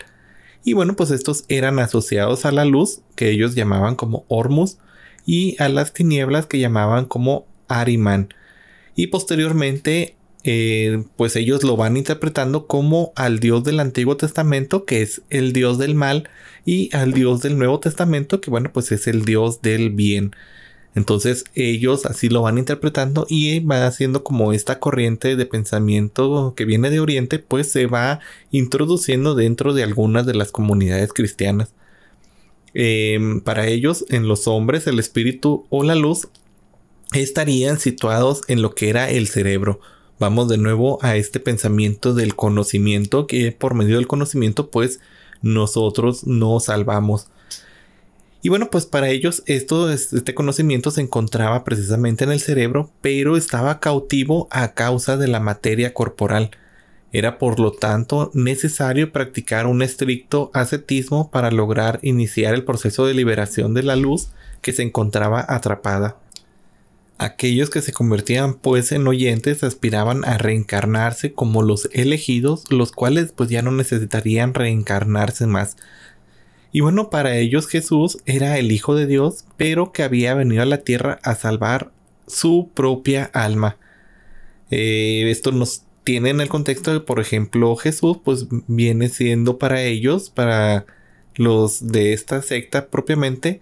Y 0.65 0.75
bueno, 0.75 0.95
pues 0.95 1.11
estos 1.11 1.45
eran 1.49 1.79
asociados 1.79 2.45
a 2.45 2.53
la 2.53 2.67
luz, 2.67 3.01
que 3.17 3.31
ellos 3.31 3.55
llamaban 3.55 3.95
como 3.95 4.27
Ormus, 4.29 4.79
y 5.25 5.57
a 5.59 5.69
las 5.69 5.95
tinieblas 5.95 6.47
que 6.47 6.59
llamaban 6.59 7.07
como 7.07 7.47
Ariman. 7.69 8.29
Y 8.99 9.07
posteriormente, 9.07 10.17
eh, 10.43 11.05
pues 11.15 11.37
ellos 11.37 11.63
lo 11.63 11.77
van 11.77 11.97
interpretando 11.97 12.67
como 12.67 13.13
al 13.15 13.39
Dios 13.39 13.63
del 13.63 13.79
Antiguo 13.79 14.17
Testamento, 14.17 14.85
que 14.87 15.03
es 15.03 15.23
el 15.31 15.53
Dios 15.53 15.79
del 15.79 15.95
mal, 15.95 16.29
y 16.65 16.91
al 16.93 17.13
Dios 17.13 17.41
del 17.41 17.59
Nuevo 17.59 17.79
Testamento, 17.79 18.41
que 18.41 18.51
bueno, 18.51 18.73
pues 18.73 18.91
es 18.91 19.07
el 19.07 19.25
Dios 19.25 19.63
del 19.63 19.91
bien. 19.91 20.33
Entonces 20.97 21.45
ellos 21.55 22.07
así 22.07 22.29
lo 22.29 22.43
van 22.43 22.59
interpretando 22.59 23.25
y 23.29 23.61
va 23.61 23.87
haciendo 23.87 24.25
como 24.25 24.53
esta 24.53 24.81
corriente 24.81 25.37
de 25.37 25.47
pensamiento 25.47 26.55
que 26.57 26.65
viene 26.65 26.91
de 26.91 26.99
Oriente, 26.99 27.39
pues 27.39 27.71
se 27.71 27.87
va 27.87 28.19
introduciendo 28.51 29.37
dentro 29.37 29.75
de 29.75 29.85
algunas 29.85 30.27
de 30.27 30.35
las 30.35 30.51
comunidades 30.51 31.13
cristianas. 31.13 31.73
Em, 32.75 33.41
para 33.43 33.69
ellos, 33.69 34.05
en 34.09 34.27
los 34.27 34.49
hombres, 34.49 34.89
el 34.89 34.99
espíritu 34.99 35.67
o 35.71 35.85
la 35.85 35.95
luz 35.95 36.29
estarían 37.13 37.79
situados 37.79 38.43
en 38.49 38.63
lo 38.63 38.75
que 38.75 38.89
era 38.89 39.11
el 39.11 39.29
cerebro. 39.29 39.81
Vamos 40.19 40.49
de 40.49 40.59
nuevo 40.59 40.99
a 41.03 41.17
este 41.17 41.41
pensamiento 41.41 42.13
del 42.13 42.35
conocimiento, 42.35 43.27
que 43.27 43.53
por 43.53 43.75
medio 43.75 43.97
del 43.97 44.09
conocimiento, 44.09 44.71
pues 44.71 45.01
nosotros 45.43 46.27
nos 46.27 46.65
salvamos. 46.65 47.29
Y 48.41 48.51
bueno, 48.51 48.71
pues 48.71 48.87
para 48.87 49.09
ellos 49.09 49.43
esto, 49.47 49.91
este 49.91 50.35
conocimiento 50.35 50.91
se 50.91 51.01
encontraba 51.01 51.65
precisamente 51.65 52.25
en 52.25 52.31
el 52.31 52.41
cerebro, 52.41 52.91
pero 53.01 53.37
estaba 53.37 53.81
cautivo 53.81 54.49
a 54.51 54.75
causa 54.75 55.17
de 55.17 55.29
la 55.29 55.41
materia 55.41 55.93
corporal. 55.93 56.51
Era 57.13 57.39
por 57.39 57.59
lo 57.59 57.73
tanto 57.73 58.31
necesario 58.35 59.13
practicar 59.13 59.67
un 59.67 59.83
estricto 59.83 60.51
ascetismo 60.53 61.31
para 61.31 61.51
lograr 61.51 61.99
iniciar 62.03 62.55
el 62.55 62.65
proceso 62.65 63.07
de 63.07 63.15
liberación 63.15 63.75
de 63.75 63.83
la 63.83 63.97
luz 63.97 64.29
que 64.61 64.73
se 64.73 64.83
encontraba 64.83 65.45
atrapada. 65.49 66.19
Aquellos 67.19 67.69
que 67.71 67.83
se 67.83 67.93
convertían 67.93 68.55
pues 68.55 68.93
en 68.93 69.07
oyentes 69.07 69.65
aspiraban 69.65 70.25
a 70.25 70.39
reencarnarse 70.39 71.33
como 71.33 71.63
los 71.63 71.89
elegidos, 71.93 72.65
los 72.71 72.93
cuales 72.93 73.33
pues 73.35 73.51
ya 73.51 73.63
no 73.63 73.73
necesitarían 73.73 74.55
reencarnarse 74.55 75.47
más, 75.47 75.77
y 76.71 76.81
bueno, 76.81 77.11
para 77.11 77.37
ellos 77.37 77.67
Jesús 77.67 78.19
era 78.27 78.59
el 78.59 78.73
Hijo 78.73 78.95
de 78.95 79.07
Dios, 79.07 79.45
pero 79.57 79.93
que 79.93 80.03
había 80.03 80.35
venido 80.35 80.63
a 80.63 80.67
la 80.67 80.79
tierra 80.79 81.19
a 81.23 81.35
salvar 81.35 81.93
su 82.27 82.71
propia 82.75 83.25
alma. 83.33 83.79
Eh, 84.71 85.25
esto 85.31 85.51
nos 85.51 85.85
tiene 86.05 86.31
en 86.31 86.41
el 86.41 86.49
contexto 86.49 86.93
de, 86.93 87.01
por 87.01 87.21
ejemplo, 87.21 87.75
Jesús, 87.77 88.19
pues 88.23 88.47
viene 88.67 89.09
siendo 89.09 89.59
para 89.59 89.83
ellos, 89.83 90.31
para 90.31 90.85
los 91.37 91.87
de 91.87 92.13
esta 92.13 92.43
secta 92.43 92.89
propiamente, 92.89 93.61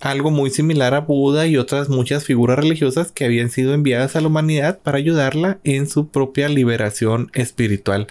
algo 0.00 0.30
muy 0.30 0.50
similar 0.50 0.94
a 0.94 1.00
Buda 1.00 1.46
y 1.46 1.56
otras 1.56 1.88
muchas 1.88 2.24
figuras 2.24 2.58
religiosas 2.58 3.12
que 3.12 3.24
habían 3.24 3.50
sido 3.50 3.74
enviadas 3.74 4.16
a 4.16 4.20
la 4.20 4.28
humanidad 4.28 4.80
para 4.80 4.98
ayudarla 4.98 5.58
en 5.62 5.88
su 5.88 6.08
propia 6.08 6.48
liberación 6.48 7.30
espiritual. 7.34 8.06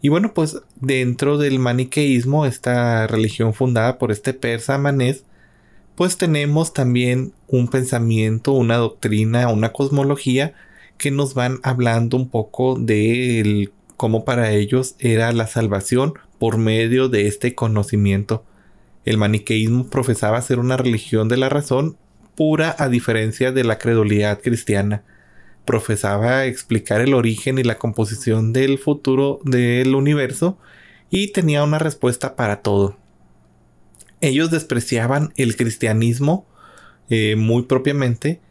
Y 0.00 0.08
bueno, 0.08 0.32
pues 0.32 0.62
dentro 0.76 1.38
del 1.38 1.58
maniqueísmo, 1.58 2.46
esta 2.46 3.06
religión 3.06 3.52
fundada 3.52 3.98
por 3.98 4.12
este 4.12 4.32
persa 4.32 4.78
manés, 4.78 5.24
pues 5.94 6.16
tenemos 6.16 6.72
también 6.72 7.32
un 7.48 7.68
pensamiento, 7.68 8.52
una 8.52 8.76
doctrina, 8.76 9.48
una 9.48 9.72
cosmología 9.72 10.54
que 10.96 11.10
nos 11.10 11.34
van 11.34 11.58
hablando 11.62 12.16
un 12.16 12.28
poco 12.28 12.76
de 12.78 13.70
cómo 13.96 14.24
para 14.24 14.52
ellos 14.52 14.94
era 15.00 15.32
la 15.32 15.48
salvación 15.48 16.14
por 16.38 16.56
medio 16.56 17.08
de 17.08 17.26
este 17.26 17.54
conocimiento. 17.54 18.44
El 19.08 19.16
maniqueísmo 19.16 19.88
profesaba 19.88 20.42
ser 20.42 20.58
una 20.58 20.76
religión 20.76 21.30
de 21.30 21.38
la 21.38 21.48
razón 21.48 21.96
pura 22.36 22.76
a 22.78 22.90
diferencia 22.90 23.52
de 23.52 23.64
la 23.64 23.78
credulidad 23.78 24.42
cristiana 24.42 25.02
profesaba 25.64 26.44
explicar 26.44 27.00
el 27.00 27.14
origen 27.14 27.58
y 27.58 27.62
la 27.62 27.78
composición 27.78 28.52
del 28.52 28.76
futuro 28.76 29.40
del 29.44 29.94
universo 29.94 30.58
y 31.08 31.28
tenía 31.32 31.64
una 31.64 31.78
respuesta 31.78 32.36
para 32.36 32.60
todo. 32.60 32.98
Ellos 34.20 34.50
despreciaban 34.50 35.32
el 35.36 35.56
cristianismo 35.56 36.46
eh, 37.08 37.34
muy 37.34 37.62
propiamente 37.62 38.42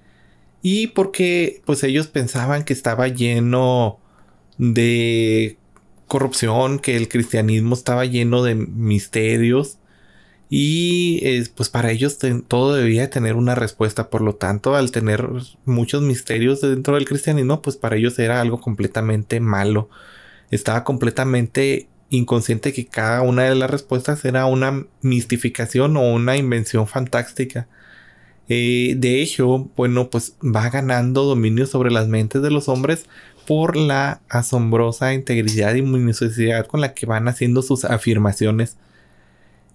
y 0.63 0.87
porque 0.87 1.61
pues 1.65 1.83
ellos 1.83 2.07
pensaban 2.07 2.63
que 2.63 2.73
estaba 2.73 3.07
lleno 3.09 3.99
de 4.57 5.59
corrupción, 6.07 6.79
que 6.79 6.97
el 6.97 7.09
cristianismo 7.09 7.75
estaba 7.75 8.05
lleno 8.05 8.41
de 8.41 8.55
misterios 8.55 9.77
y 10.49 11.43
pues 11.55 11.69
para 11.69 11.91
ellos 11.91 12.17
todo 12.47 12.75
debía 12.75 13.09
tener 13.09 13.35
una 13.35 13.55
respuesta. 13.55 14.09
Por 14.09 14.21
lo 14.21 14.35
tanto, 14.35 14.75
al 14.75 14.91
tener 14.91 15.27
muchos 15.65 16.01
misterios 16.01 16.61
dentro 16.61 16.95
del 16.95 17.05
cristianismo, 17.05 17.61
pues 17.61 17.75
para 17.75 17.97
ellos 17.97 18.17
era 18.19 18.39
algo 18.39 18.61
completamente 18.61 19.39
malo. 19.39 19.89
Estaba 20.49 20.83
completamente 20.83 21.89
inconsciente 22.09 22.71
que 22.73 22.85
cada 22.85 23.21
una 23.21 23.43
de 23.43 23.55
las 23.55 23.69
respuestas 23.69 24.23
era 24.23 24.45
una 24.45 24.85
mistificación 25.01 25.97
o 25.97 26.13
una 26.13 26.37
invención 26.37 26.87
fantástica. 26.87 27.67
Eh, 28.49 28.95
de 28.97 29.21
hecho, 29.21 29.69
bueno, 29.75 30.09
pues 30.09 30.35
va 30.41 30.69
ganando 30.69 31.23
dominio 31.23 31.65
sobre 31.67 31.91
las 31.91 32.07
mentes 32.07 32.41
de 32.41 32.51
los 32.51 32.69
hombres 32.69 33.05
por 33.45 33.75
la 33.75 34.21
asombrosa 34.29 35.13
integridad 35.13 35.75
y 35.75 35.81
minuciosidad 35.81 36.65
con 36.67 36.81
la 36.81 36.93
que 36.93 37.05
van 37.05 37.27
haciendo 37.27 37.61
sus 37.61 37.83
afirmaciones. 37.85 38.77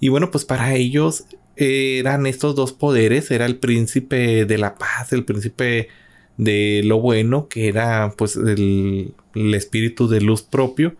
Y 0.02 0.09
bueno, 0.09 0.32
pues 0.32 0.44
para 0.44 0.75
ellos 0.75 1.26
eran 1.54 2.26
estos 2.26 2.56
dos 2.56 2.73
poderes, 2.73 3.30
era 3.30 3.47
el 3.47 3.59
príncipe 3.59 4.47
de 4.47 4.59
la 4.59 4.75
paz, 4.75 5.12
el 5.12 5.25
príncipe 5.25 5.90
de 6.37 6.82
lo 6.85 7.00
bueno, 7.00 7.47
que 7.47 7.68
era 7.68 8.12
pues 8.18 8.35
el, 8.35 9.14
espíritu 9.32 10.09
de 10.09 10.21
luz 10.21 10.42
propio, 10.42 10.97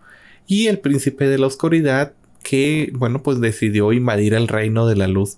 y 0.47 0.67
el 0.67 0.79
príncipe 0.79 1.27
de 1.27 1.37
la 1.37 1.47
oscuridad, 1.47 2.13
que 2.43 2.93
bueno, 2.93 3.21
pues 3.23 3.41
decidió 3.41 3.91
invadir 3.91 4.33
el 4.35 4.47
reino 4.47 4.87
de 4.87 4.95
la 4.95 5.09
luz. 5.09 5.35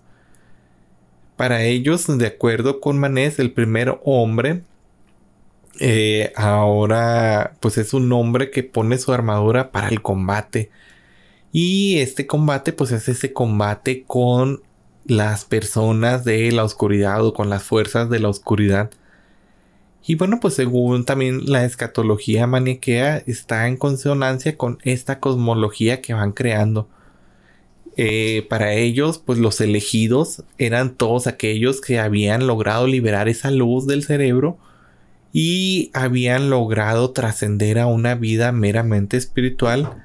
Para 1.36 1.64
ellos, 1.64 2.06
de 2.20 2.28
acuerdo 2.28 2.80
con 2.80 3.00
Manés, 3.00 3.40
el 3.40 3.52
primer 3.52 4.00
hombre, 4.04 4.62
eh, 5.80 6.34
ahora 6.36 7.56
pues 7.62 7.80
es 7.80 7.96
un 7.96 8.14
hombre 8.14 8.52
que 8.52 8.62
pone 8.62 9.00
su 9.00 9.12
armadura 9.12 9.72
para 9.72 9.90
el 9.90 10.04
combate, 10.04 10.70
y 11.58 12.00
este 12.00 12.28
combate 12.28 12.74
pues 12.74 12.92
es 12.92 13.08
ese 13.08 13.32
combate 13.32 14.04
con 14.06 14.62
las 15.06 15.46
personas 15.46 16.26
de 16.26 16.52
la 16.52 16.66
oscuridad 16.66 17.26
o 17.26 17.34
con 17.34 17.50
las 17.50 17.64
fuerzas 17.64 18.10
de 18.10 18.20
la 18.20 18.28
oscuridad. 18.28 18.92
Y 20.06 20.16
bueno, 20.16 20.42
pues 20.42 20.56
según 20.56 21.06
también 21.06 21.46
la 21.46 21.64
escatología 21.64 22.46
maniquea 22.46 23.24
está 23.26 23.70
en 23.70 23.78
consonancia 23.78 24.58
con 24.58 24.80
esta 24.84 25.22
cosmología 25.22 26.02
que 26.02 26.14
van 26.14 26.34
creando. 26.34 26.90
Eh, 27.96 28.46
para 28.50 28.74
ellos, 28.74 29.18
pues 29.20 29.40
los 29.40 29.62
elegidos 29.62 30.44
eran 30.58 30.96
todos 30.96 31.26
aquellos 31.26 31.80
que 31.80 32.00
habían 32.00 32.48
logrado 32.48 32.86
liberar 32.86 33.30
esa 33.30 33.50
luz 33.50 33.88
del 33.88 34.04
cerebro 34.04 34.58
y 35.32 35.90
habían 35.94 36.50
logrado 36.50 37.12
trascender 37.12 37.80
a 37.80 37.88
una 37.88 38.16
vida 38.16 38.52
meramente 38.52 39.16
espiritual 39.16 40.05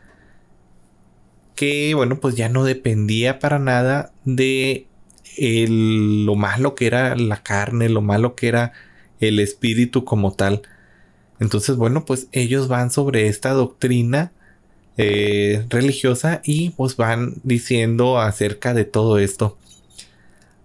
que, 1.61 1.93
bueno, 1.93 2.21
pues 2.21 2.37
ya 2.37 2.49
no 2.49 2.65
dependía 2.65 3.39
para 3.39 3.59
nada 3.59 4.15
de 4.25 4.87
lo 5.37 6.35
malo 6.35 6.75
que 6.75 6.87
era 6.87 7.15
la 7.17 7.43
carne, 7.43 7.91
lo 7.91 8.01
malo 8.01 8.35
que 8.35 8.49
era 8.49 8.73
el 9.21 9.39
espíritu 9.41 10.07
como 10.07 10.33
tal. 10.33 10.63
Entonces, 11.39 11.77
bueno, 11.77 12.07
pues 12.07 12.29
ellos 12.33 12.69
van 12.69 12.91
sobre 12.91 13.27
esta 13.27 13.51
doctrina 13.51 14.33
eh, 14.97 15.67
religiosa 15.69 16.41
y 16.45 16.71
pues 16.71 16.97
van 16.97 17.35
diciendo 17.43 18.19
acerca 18.19 18.73
de 18.73 18.87
todo 18.87 19.19
esto. 19.19 19.59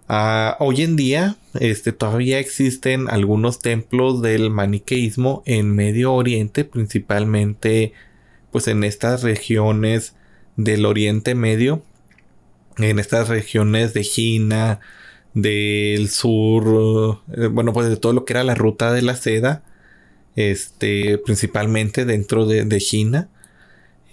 Ah, 0.08 0.56
hoy 0.60 0.80
en 0.80 0.96
día, 0.96 1.36
este, 1.60 1.92
todavía 1.92 2.38
existen 2.38 3.10
algunos 3.10 3.58
templos 3.58 4.22
del 4.22 4.48
maniqueísmo 4.48 5.42
en 5.44 5.74
Medio 5.74 6.14
Oriente, 6.14 6.64
principalmente 6.64 7.92
pues 8.50 8.66
en 8.66 8.82
estas 8.82 9.22
regiones 9.22 10.14
del 10.56 10.86
Oriente 10.86 11.34
Medio, 11.34 11.82
en 12.78 12.98
estas 12.98 13.28
regiones 13.28 13.94
de 13.94 14.02
China, 14.02 14.80
del 15.34 16.08
sur, 16.08 17.20
eh, 17.36 17.46
bueno, 17.46 17.72
pues 17.72 17.88
de 17.88 17.96
todo 17.96 18.12
lo 18.12 18.24
que 18.24 18.32
era 18.32 18.44
la 18.44 18.54
ruta 18.54 18.92
de 18.92 19.02
la 19.02 19.16
seda, 19.16 19.62
este, 20.34 21.18
principalmente 21.18 22.04
dentro 22.04 22.46
de, 22.46 22.64
de 22.64 22.78
China. 22.78 23.28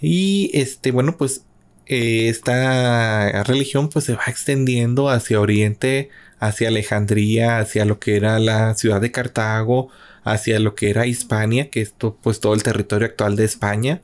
Y 0.02 0.52
este, 0.54 0.92
bueno, 0.92 1.18
pues 1.18 1.46
eh, 1.86 2.30
esta 2.30 3.44
religión 3.44 3.90
pues 3.90 4.06
se 4.06 4.16
va 4.16 4.24
extendiendo 4.28 5.10
hacia 5.10 5.40
Oriente, 5.42 6.10
hacia 6.40 6.70
Alejandría, 6.70 7.60
hacia 7.60 7.86
lo 7.86 8.00
que 8.00 8.16
era 8.16 8.40
la 8.40 8.74
ciudad 8.76 9.02
de 9.02 9.12
Cartago, 9.12 9.90
hacia 10.24 10.60
lo 10.60 10.76
que 10.76 10.90
era 10.90 11.08
Hispania, 11.08 11.70
que 11.70 11.82
es 11.82 11.94
pues 12.22 12.40
todo 12.40 12.54
el 12.54 12.64
territorio 12.64 13.08
actual 13.08 13.36
de 13.36 13.46
España. 13.46 14.02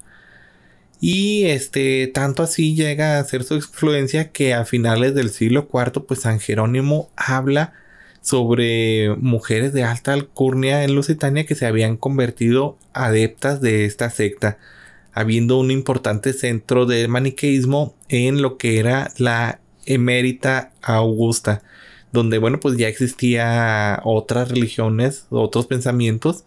Y 1.00 1.46
este, 1.46 2.08
tanto 2.08 2.44
así 2.44 2.76
llega 2.76 3.20
a 3.20 3.24
ser 3.24 3.44
su 3.44 3.56
influencia 3.56 4.32
que 4.32 4.54
a 4.54 4.66
finales 4.66 5.16
del 5.16 5.30
siglo 5.30 5.68
IV, 5.72 6.06
pues 6.06 6.22
San 6.22 6.40
Jerónimo 6.40 7.10
habla 7.16 7.74
sobre 8.22 9.16
mujeres 9.16 9.72
de 9.74 9.84
alta 9.84 10.14
alcurnia 10.14 10.84
en 10.84 10.96
Lusitania 10.96 11.46
que 11.46 11.56
se 11.56 11.66
habían 11.66 11.96
convertido 11.96 12.78
adeptas 12.94 13.62
de 13.62 13.86
esta 13.86 14.10
secta 14.10 14.58
habiendo 15.14 15.60
un 15.60 15.72
importante 15.72 16.34
centro 16.34 16.86
de 16.86 17.08
maniqueísmo 17.08 17.94
en 18.08 18.42
lo 18.42 18.58
que 18.58 18.80
era 18.80 19.12
la 19.18 19.60
emérita 19.86 20.72
Augusta, 20.82 21.62
donde 22.12 22.38
bueno 22.38 22.60
pues 22.60 22.78
ya 22.78 22.88
existía 22.88 24.00
otras 24.04 24.50
religiones, 24.50 25.26
otros 25.30 25.66
pensamientos, 25.66 26.46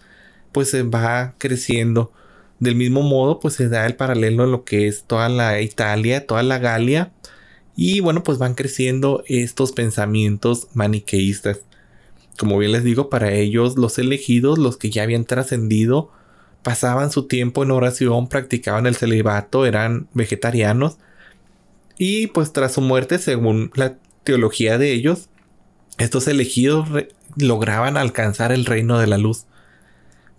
pues 0.53 0.71
se 0.71 0.83
va 0.83 1.35
creciendo. 1.39 2.13
Del 2.63 2.77
mismo 2.77 3.03
modo 3.03 3.41
pues 3.41 3.55
se 3.55 3.69
da 3.69 3.87
el 3.87 3.97
paralelo 3.97 4.45
en 4.45 4.53
lo 4.53 4.63
que 4.63 4.87
es 4.87 5.03
toda 5.03 5.29
la 5.29 5.61
Italia, 5.61 6.29
toda 6.29 6.45
la 6.45 6.61
Galia, 6.61 7.11
y 7.75 7.99
bueno 7.99 8.23
pues 8.23 8.39
van 8.39 8.55
creciendo 8.55 9.25
estos 9.27 9.73
pensamientos 9.73 10.69
maniqueístas. 10.73 11.63
Como 12.39 12.57
bien 12.59 12.71
les 12.71 12.85
digo, 12.85 13.11
para 13.11 13.33
ellos 13.33 13.77
los 13.77 13.99
elegidos, 13.99 14.61
los 14.61 14.77
que 14.77 14.91
ya 14.91 15.03
habían 15.03 15.25
trascendido, 15.25 16.13
pasaban 16.63 17.11
su 17.11 17.27
tiempo 17.27 17.65
en 17.65 17.73
oración, 17.73 18.29
practicaban 18.29 18.87
el 18.87 18.95
celibato, 18.95 19.67
eran 19.67 20.07
vegetarianos 20.15 20.99
y 21.99 22.29
pues 22.29 22.53
tras 22.53 22.75
su 22.75 22.81
muerte, 22.81 23.19
según 23.19 23.73
la 23.75 23.97
teología 24.23 24.79
de 24.79 24.93
ellos, 24.93 25.31
estos 25.99 26.29
elegidos 26.29 26.89
lograban 27.35 27.97
alcanzar 27.97 28.53
el 28.53 28.67
reino 28.67 29.01
de 29.01 29.09
la 29.09 29.19
luz. 29.19 29.47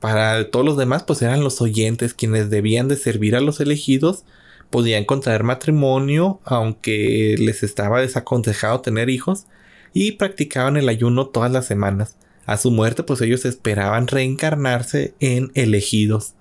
Para 0.03 0.51
todos 0.51 0.65
los 0.65 0.75
demás, 0.75 1.03
pues 1.03 1.21
eran 1.21 1.45
los 1.45 1.61
oyentes 1.61 2.13
quienes 2.13 2.49
debían 2.49 2.89
de 2.89 2.97
servir 2.97 3.37
a 3.37 3.39
los 3.39 3.61
elegidos, 3.61 4.25
podían 4.69 5.05
contraer 5.05 5.43
matrimonio, 5.43 6.41
aunque 6.43 7.37
les 7.39 7.63
estaba 7.63 8.01
desaconsejado 8.01 8.81
tener 8.81 9.09
hijos, 9.09 9.45
y 9.93 10.11
practicaban 10.11 10.75
el 10.75 10.89
ayuno 10.89 11.27
todas 11.27 11.53
las 11.53 11.67
semanas 11.67 12.17
a 12.45 12.57
su 12.57 12.69
muerte, 12.69 13.03
pues 13.03 13.21
ellos 13.21 13.45
esperaban 13.45 14.07
reencarnarse 14.07 15.13
en 15.21 15.53
elegidos. 15.53 16.33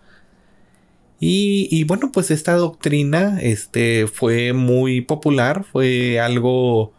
Y, 1.20 1.84
bueno, 1.84 2.10
pues 2.10 2.32
esta 2.32 2.54
doctrina 2.54 3.38
este, 3.40 4.08
fue 4.08 4.54
muy 4.54 5.02
popular, 5.02 5.62
fue 5.70 6.18
algo 6.18 6.92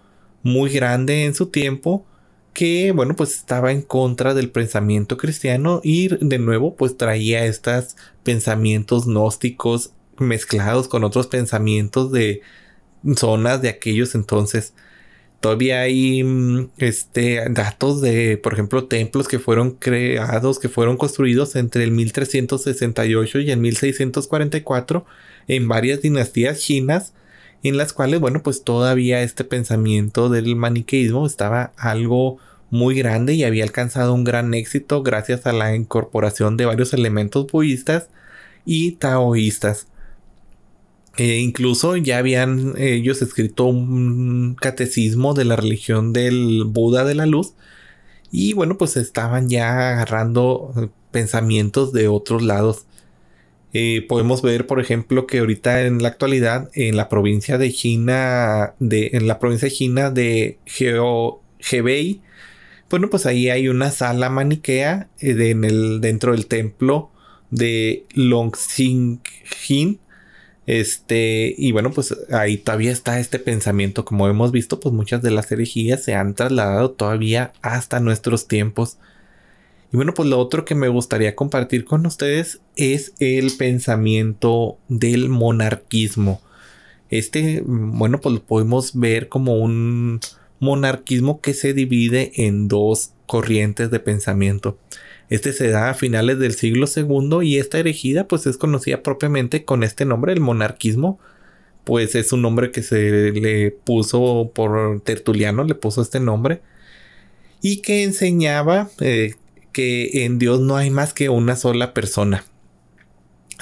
muy 0.44 0.70
grande 0.70 1.26
en 1.26 1.36
su 1.36 1.48
tiempo, 1.48 2.06
que 2.54 2.92
bueno, 2.92 3.16
pues 3.16 3.36
estaba 3.36 3.72
en 3.72 3.82
contra 3.82 4.34
del 4.34 4.52
pensamiento 4.52 5.18
cristiano 5.18 5.82
y 5.84 6.10
de 6.24 6.39
nuevo 6.39 6.76
pues 6.76 6.98
traía 6.98 7.46
estos 7.46 7.96
pensamientos 8.24 9.06
gnósticos 9.06 9.92
mezclados 10.18 10.88
con 10.88 11.04
otros 11.04 11.28
pensamientos 11.28 12.12
de 12.12 12.42
zonas 13.16 13.62
de 13.62 13.70
aquellos 13.70 14.16
entonces. 14.16 14.74
Todavía 15.44 15.82
hay 15.82 16.24
mm, 16.24 16.70
este, 16.78 17.42
datos 17.50 18.00
de, 18.00 18.38
por 18.38 18.54
ejemplo, 18.54 18.86
templos 18.86 19.28
que 19.28 19.39
fueron 19.39 19.72
creados, 19.72 20.58
que 20.58 20.70
fueron 20.70 20.96
construidos 20.96 21.58
entre 21.58 21.84
el 21.84 21.92
1368 21.92 23.39
y 23.39 23.52
el 23.52 23.60
1644 23.60 25.06
en 25.50 25.68
varias 25.68 26.02
dinastías 26.02 26.60
chinas, 26.60 27.13
en 27.63 27.78
las 27.78 27.93
cuales, 27.93 28.19
bueno, 28.19 28.43
pues 28.43 28.63
todavía 28.63 29.23
este 29.23 29.43
pensamiento 29.43 30.30
del 30.30 30.56
maniqueísmo 30.56 31.26
estaba 31.26 31.73
algo 31.78 32.38
muy 32.69 32.95
grande 32.95 33.34
y 33.34 33.43
había 33.43 33.63
alcanzado 33.63 34.13
un 34.13 34.23
gran 34.23 34.54
éxito 34.54 35.04
gracias 35.04 35.45
a 35.45 35.54
la 35.54 35.76
incorporación 35.76 36.58
de 36.58 36.65
varios 36.65 36.93
elementos 36.93 37.47
budistas 37.52 38.10
y 38.65 38.93
taoístas. 38.93 39.88
Eh, 41.17 41.38
incluso 41.39 41.95
ya 41.95 42.17
habían 42.17 42.73
ellos 42.78 43.21
escrito 43.21 43.65
un 43.65 44.56
catecismo 44.60 45.36
de 45.36 45.45
la 45.45 45.56
religión 45.56 46.12
del 46.12 46.63
Buda 46.65 47.06
de 47.06 47.15
la 47.15 47.28
Luz. 47.28 47.54
Y 48.32 48.54
bueno, 48.54 48.78
pues 48.78 48.97
estaban 48.97 49.47
ya 49.49 49.91
agarrando 49.91 50.91
pensamientos 51.12 51.93
de 51.93 52.08
otros 52.08 52.41
lados. 52.41 52.86
Eh, 53.74 54.06
podemos 54.08 54.42
ver, 54.42 54.68
por 54.68 54.80
ejemplo, 54.80 55.26
que 55.26 55.40
ahorita 55.40 55.82
en 55.82 56.02
la 56.02 56.10
actualidad, 56.10 56.70
en 56.74 56.96
la 56.96 57.10
provincia 57.10 57.58
de 57.58 57.72
China, 57.74 58.76
de, 58.80 59.12
en 59.14 59.28
la 59.28 59.40
provincia 59.40 59.68
de 59.68 59.74
China 59.74 60.12
de 60.12 60.60
Geo, 60.66 61.42
Hebei, 61.72 62.22
bueno, 62.90 63.10
pues 63.10 63.26
ahí 63.26 63.50
hay 63.50 63.68
una 63.70 63.90
sala 63.90 64.30
maniquea 64.30 65.10
en 65.20 65.64
el, 65.64 66.02
dentro 66.02 66.34
del 66.34 66.46
templo 66.46 67.10
de 67.50 68.06
Longxingjin 68.14 70.00
este, 70.66 71.54
y 71.58 71.72
bueno, 71.72 71.92
pues 71.92 72.16
ahí 72.32 72.58
todavía 72.58 72.92
está 72.92 73.20
este 73.20 73.40
pensamiento. 73.40 74.06
Como 74.06 74.28
hemos 74.28 74.52
visto, 74.52 74.80
pues 74.80 74.94
muchas 74.94 75.22
de 75.22 75.32
las 75.32 75.52
herejías 75.52 76.04
se 76.04 76.16
han 76.16 76.36
trasladado 76.36 76.92
todavía 76.92 77.54
hasta 77.62 78.00
nuestros 78.00 78.48
tiempos. 78.48 78.98
Y 79.94 79.96
bueno, 79.96 80.16
pues 80.16 80.28
lo 80.28 80.40
otro 80.40 80.66
que 80.66 80.74
me 80.74 80.88
gustaría 80.88 81.36
compartir 81.36 81.86
con 81.86 82.04
ustedes 82.08 82.62
es 82.76 83.14
el 83.20 83.52
pensamiento 83.56 84.80
del 84.88 85.30
monarquismo. 85.30 86.42
Este, 87.12 87.62
bueno, 87.64 88.20
pues 88.20 88.34
lo 88.34 88.44
podemos 88.44 89.00
ver 89.00 89.30
como 89.30 89.56
un 89.58 90.20
monarquismo 90.60 91.42
que 91.42 91.54
se 91.54 91.76
divide 91.76 92.32
en 92.38 92.68
dos 92.68 93.12
corrientes 93.28 93.92
de 93.92 94.00
pensamiento. 94.00 94.80
Este 95.30 95.54
se 95.54 95.70
da 95.70 95.92
a 95.92 95.94
finales 95.94 96.40
del 96.40 96.56
siglo 96.56 96.88
II 96.88 97.48
y 97.48 97.60
esta 97.60 97.78
herejida 97.78 98.28
pues 98.28 98.48
es 98.48 98.58
conocida 98.58 99.04
propiamente 99.04 99.64
con 99.64 99.84
este 99.84 100.06
nombre, 100.06 100.34
el 100.34 100.40
monarquismo. 100.40 101.20
Pues 101.84 102.16
es 102.16 102.34
un 102.34 102.42
nombre 102.42 102.72
que 102.72 102.82
se 102.82 103.32
le 103.32 103.70
puso 103.70 104.52
por 104.56 105.02
Tertuliano, 105.02 105.64
le 105.64 105.76
puso 105.76 106.02
este 106.02 106.20
nombre. 106.20 106.62
Y 107.62 107.82
que 107.82 108.04
enseñaba 108.04 108.90
eh, 109.00 109.36
que 109.74 110.24
en 110.26 110.40
Dios 110.40 110.62
no 110.62 110.78
hay 110.78 110.90
más 110.90 111.14
que 111.14 111.30
una 111.30 111.58
sola 111.58 111.94
persona. 111.94 112.46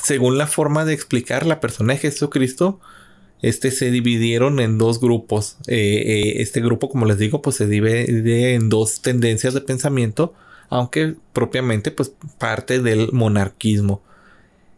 Según 0.02 0.38
la 0.38 0.48
forma 0.48 0.86
de 0.86 0.94
explicar 0.94 1.46
la 1.46 1.60
persona 1.60 1.94
de 1.94 2.00
Jesucristo, 2.00 2.80
este 3.42 3.72
se 3.72 3.90
dividieron 3.90 4.60
en 4.60 4.78
dos 4.78 5.00
grupos. 5.00 5.58
Eh, 5.68 6.04
eh, 6.06 6.42
este 6.42 6.62
grupo, 6.62 6.90
como 6.90 7.06
les 7.08 7.18
digo, 7.18 7.42
pues 7.42 7.56
se 7.56 7.68
divide 7.68 8.54
en 8.54 8.70
dos 8.70 9.02
tendencias 9.02 9.54
de 9.54 9.62
pensamiento 9.62 10.36
aunque 10.72 11.16
propiamente 11.34 11.92
pues 11.92 12.14
parte 12.40 12.80
del 12.80 13.12
monarquismo. 13.12 14.02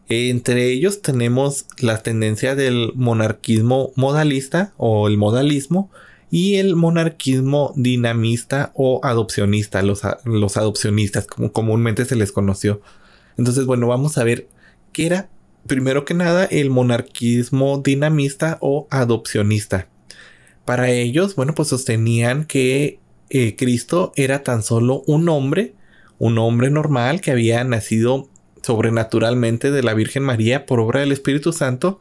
Entre 0.08 0.70
ellos 0.70 1.00
tenemos 1.00 1.66
la 1.78 2.02
tendencia 2.02 2.56
del 2.56 2.90
monarquismo 2.96 3.92
modalista 3.94 4.74
o 4.76 5.06
el 5.08 5.16
modalismo 5.16 5.90
y 6.34 6.56
el 6.56 6.74
monarquismo 6.74 7.72
dinamista 7.76 8.72
o 8.74 8.98
adopcionista, 9.04 9.82
los, 9.82 10.02
los 10.24 10.56
adopcionistas 10.56 11.28
como 11.28 11.52
comúnmente 11.52 12.04
se 12.04 12.16
les 12.16 12.32
conoció. 12.32 12.80
Entonces, 13.38 13.66
bueno, 13.66 13.86
vamos 13.86 14.18
a 14.18 14.24
ver 14.24 14.48
qué 14.90 15.06
era 15.06 15.30
primero 15.68 16.04
que 16.04 16.14
nada 16.14 16.44
el 16.44 16.70
monarquismo 16.70 17.78
dinamista 17.78 18.58
o 18.60 18.88
adopcionista. 18.90 19.86
Para 20.64 20.90
ellos, 20.90 21.36
bueno, 21.36 21.54
pues 21.54 21.68
sostenían 21.68 22.46
que 22.46 22.98
eh, 23.30 23.54
Cristo 23.54 24.12
era 24.16 24.42
tan 24.42 24.64
solo 24.64 25.04
un 25.06 25.28
hombre 25.28 25.74
un 26.18 26.38
hombre 26.38 26.68
normal 26.68 27.20
que 27.20 27.30
había 27.30 27.62
nacido 27.62 28.28
sobrenaturalmente 28.60 29.70
de 29.70 29.82
la 29.84 29.94
Virgen 29.94 30.24
María 30.24 30.66
por 30.66 30.80
obra 30.80 31.00
del 31.00 31.12
Espíritu 31.12 31.52
Santo 31.52 32.00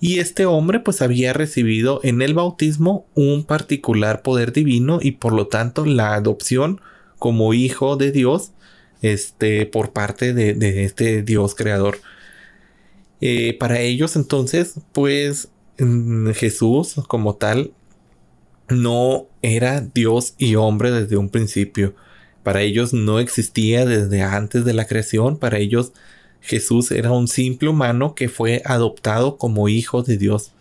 y 0.00 0.20
este 0.20 0.46
hombre 0.46 0.80
pues 0.80 1.02
había 1.02 1.32
recibido 1.32 2.00
en 2.04 2.22
el 2.22 2.34
bautismo 2.34 3.06
un 3.14 3.44
particular 3.44 4.22
poder 4.22 4.52
divino 4.52 5.00
y 5.02 5.12
por 5.12 5.32
lo 5.32 5.48
tanto 5.48 5.84
la 5.84 6.14
adopción 6.14 6.80
como 7.18 7.52
hijo 7.52 7.96
de 7.96 8.12
Dios 8.12 8.52
este, 9.02 9.66
por 9.66 9.92
parte 9.92 10.32
de, 10.34 10.84
este 10.84 11.22
Dios 11.22 11.54
creador. 11.54 11.98
Eh, 13.20 13.56
para 13.58 13.80
ellos 13.80 14.14
entonces, 14.14 14.74
pues 14.92 15.48
mm, 15.78 16.30
Jesús 16.30 16.94
como 17.08 17.34
tal 17.34 17.72
no 18.68 19.26
era 19.42 19.80
Dios 19.80 20.34
y 20.38 20.54
hombre 20.54 20.90
desde 20.90 21.16
un 21.16 21.28
principio. 21.28 21.94
Para 22.42 22.62
ellos 22.62 22.92
no 22.92 23.18
existía 23.18 23.84
desde 23.84 24.22
antes 24.22 24.64
de 24.64 24.74
la 24.74 24.86
creación. 24.86 25.38
Para 25.38 25.58
ellos 25.58 25.92
Jesús 26.40 26.90
era 26.90 27.12
un 27.12 27.28
simple 27.28 27.68
humano 27.68 28.14
que 28.14 28.28
fue 28.28 28.62
adoptado 28.64 29.36
como 29.36 29.68
hijo 29.68 30.02
de 30.02 30.16
Dios. 30.16 30.52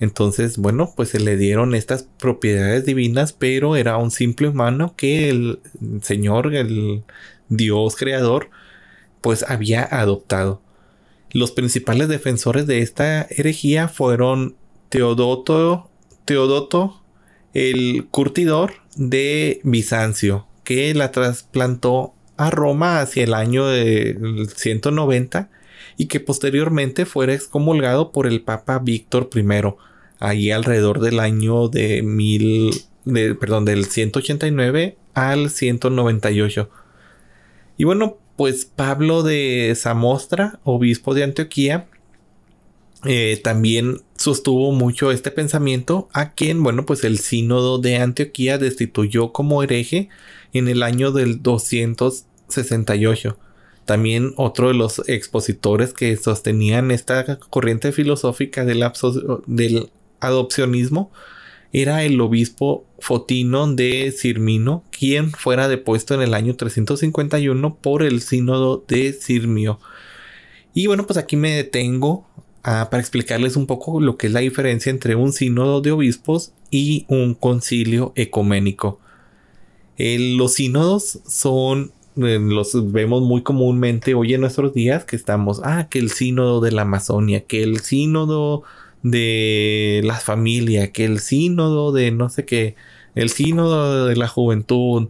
Entonces, 0.00 0.56
bueno, 0.56 0.92
pues 0.96 1.10
se 1.10 1.20
le 1.20 1.36
dieron 1.36 1.74
estas 1.74 2.04
propiedades 2.18 2.86
divinas, 2.86 3.34
pero 3.34 3.76
era 3.76 3.98
un 3.98 4.10
simple 4.10 4.48
humano 4.48 4.94
que 4.96 5.28
el 5.28 5.60
Señor, 6.02 6.54
el 6.54 7.04
Dios 7.50 7.96
creador, 7.96 8.48
pues 9.20 9.44
había 9.46 9.82
adoptado. 9.84 10.62
Los 11.32 11.52
principales 11.52 12.08
defensores 12.08 12.66
de 12.66 12.80
esta 12.80 13.22
herejía 13.30 13.88
fueron 13.88 14.56
Teodoto, 14.88 15.90
Teodoto, 16.24 17.02
el 17.52 18.06
curtidor 18.10 18.72
de 18.96 19.60
Bizancio, 19.64 20.46
que 20.64 20.94
la 20.94 21.12
trasplantó 21.12 22.14
a 22.40 22.48
Roma 22.48 23.02
hacia 23.02 23.24
el 23.24 23.34
año 23.34 23.66
de 23.66 24.46
190 24.56 25.50
y 25.98 26.06
que 26.06 26.20
posteriormente 26.20 27.04
fuera 27.04 27.34
excomulgado 27.34 28.12
por 28.12 28.26
el 28.26 28.40
Papa 28.40 28.78
Víctor 28.78 29.28
I, 29.34 29.42
ahí 30.20 30.50
alrededor 30.50 31.00
del 31.00 31.20
año 31.20 31.68
de 31.68 32.00
mil, 32.00 32.72
perdón, 33.04 33.66
del 33.66 33.84
189 33.84 34.96
al 35.12 35.50
198. 35.50 36.70
Y 37.76 37.84
bueno, 37.84 38.16
pues 38.36 38.64
Pablo 38.64 39.22
de 39.22 39.74
Samostra, 39.76 40.60
obispo 40.64 41.12
de 41.12 41.24
Antioquía, 41.24 41.88
eh, 43.04 43.38
también 43.44 44.00
sostuvo 44.16 44.72
mucho 44.72 45.10
este 45.10 45.30
pensamiento 45.30 46.08
a 46.14 46.32
quien, 46.32 46.62
bueno, 46.62 46.86
pues 46.86 47.04
el 47.04 47.18
sínodo 47.18 47.76
de 47.76 47.98
Antioquía 47.98 48.56
destituyó 48.56 49.32
como 49.32 49.62
hereje 49.62 50.08
en 50.54 50.68
el 50.68 50.82
año 50.82 51.12
del 51.12 51.42
268. 52.50 53.38
También 53.84 54.32
otro 54.36 54.68
de 54.68 54.74
los 54.74 55.02
expositores 55.08 55.92
que 55.92 56.16
sostenían 56.16 56.90
esta 56.90 57.38
corriente 57.38 57.92
filosófica 57.92 58.64
del, 58.64 58.84
del 59.46 59.90
adopcionismo 60.20 61.10
era 61.72 62.04
el 62.04 62.20
obispo 62.20 62.84
Fotino 62.98 63.72
de 63.72 64.12
Sirmino, 64.12 64.84
quien 64.90 65.30
fuera 65.30 65.68
depuesto 65.68 66.14
en 66.14 66.22
el 66.22 66.34
año 66.34 66.56
351 66.56 67.76
por 67.76 68.02
el 68.02 68.20
sínodo 68.20 68.84
de 68.88 69.12
Sirmio. 69.12 69.78
Y 70.74 70.86
bueno, 70.86 71.06
pues 71.06 71.16
aquí 71.16 71.36
me 71.36 71.50
detengo 71.56 72.26
ah, 72.62 72.88
para 72.90 73.00
explicarles 73.00 73.56
un 73.56 73.66
poco 73.66 74.00
lo 74.00 74.16
que 74.16 74.26
es 74.26 74.32
la 74.32 74.40
diferencia 74.40 74.90
entre 74.90 75.14
un 75.14 75.32
sínodo 75.32 75.80
de 75.80 75.92
obispos 75.92 76.52
y 76.70 77.06
un 77.08 77.34
concilio 77.34 78.12
ecuménico. 78.16 79.00
los 79.96 80.54
sínodos 80.54 81.20
son, 81.26 81.92
los 82.20 82.92
vemos 82.92 83.22
muy 83.22 83.42
comúnmente 83.42 84.14
hoy 84.14 84.34
en 84.34 84.42
nuestros 84.42 84.74
días, 84.74 85.04
que 85.04 85.16
estamos, 85.16 85.60
ah, 85.64 85.88
que 85.90 85.98
el 85.98 86.10
sínodo 86.10 86.60
de 86.60 86.72
la 86.72 86.82
Amazonia, 86.82 87.44
que 87.44 87.62
el 87.62 87.80
sínodo 87.80 88.62
de 89.02 90.00
la 90.04 90.16
familia, 90.16 90.92
que 90.92 91.04
el 91.04 91.20
sínodo 91.20 91.92
de 91.92 92.10
no 92.10 92.28
sé 92.28 92.44
qué, 92.44 92.76
el 93.14 93.30
sínodo 93.30 94.06
de 94.06 94.16
la 94.16 94.28
juventud, 94.28 95.08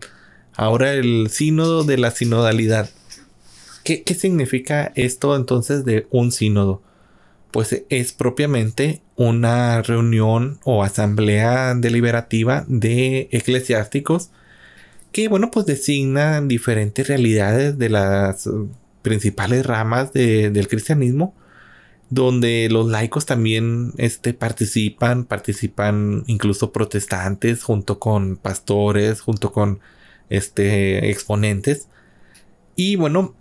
ahora 0.54 0.94
el 0.94 1.28
sínodo 1.30 1.84
de 1.84 1.98
la 1.98 2.10
sinodalidad. 2.10 2.90
¿Qué, 3.84 4.02
¿Qué, 4.02 4.14
significa 4.14 4.92
esto 4.94 5.34
entonces 5.36 5.84
de 5.84 6.06
un 6.10 6.32
sínodo? 6.32 6.82
Pues 7.50 7.84
es 7.88 8.12
propiamente 8.12 9.02
una 9.16 9.82
reunión 9.82 10.60
o 10.64 10.84
asamblea 10.84 11.74
deliberativa 11.74 12.64
de 12.68 13.28
eclesiásticos 13.32 14.30
que, 15.12 15.28
bueno, 15.28 15.50
pues 15.50 15.66
designan 15.66 16.48
diferentes 16.48 17.08
realidades 17.08 17.78
de 17.78 17.88
las 17.88 18.48
principales 19.02 19.66
ramas 19.66 20.12
del 20.12 20.68
cristianismo 20.68 21.34
donde 22.10 22.68
los 22.70 22.88
laicos 22.88 23.24
también 23.24 23.92
este, 23.96 24.34
participan, 24.34 25.24
participan 25.24 26.24
incluso 26.26 26.72
protestantes 26.72 27.62
junto 27.62 28.00
con 28.00 28.36
pastores, 28.36 29.20
junto 29.20 29.52
con 29.52 29.78
este, 30.28 31.08
exponentes. 31.10 31.88
Y 32.74 32.96
bueno, 32.96 33.34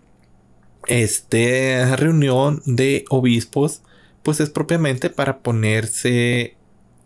esta 0.87 1.95
reunión 1.95 2.61
de 2.65 3.05
obispos 3.09 3.81
pues 4.23 4.39
es 4.39 4.51
propiamente 4.51 5.09
para 5.09 5.39
ponerse 5.39 6.55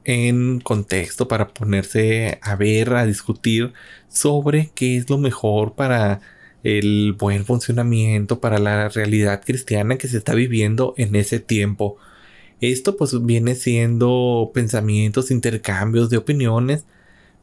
en 0.06 0.60
contexto, 0.60 1.28
para 1.28 1.50
ponerse 1.50 2.40
a 2.42 2.56
ver, 2.56 2.94
a 2.94 3.06
discutir 3.06 3.74
sobre 4.10 4.72
qué 4.76 4.98
es 4.98 5.10
lo 5.10 5.18
mejor 5.18 5.74
para 5.74 6.22
el 6.64 7.14
buen 7.14 7.46
funcionamiento 7.46 8.40
para 8.40 8.58
la 8.58 8.90
realidad 8.90 9.42
cristiana 9.46 9.98
que 9.98 10.08
se 10.08 10.18
está 10.18 10.34
viviendo 10.34 10.94
en 10.98 11.16
ese 11.16 11.40
tiempo. 11.40 11.98
Esto 12.62 12.96
pues 12.96 13.26
viene 13.26 13.56
siendo 13.56 14.52
pensamientos, 14.54 15.32
intercambios 15.32 16.10
de 16.10 16.18
opiniones, 16.18 16.86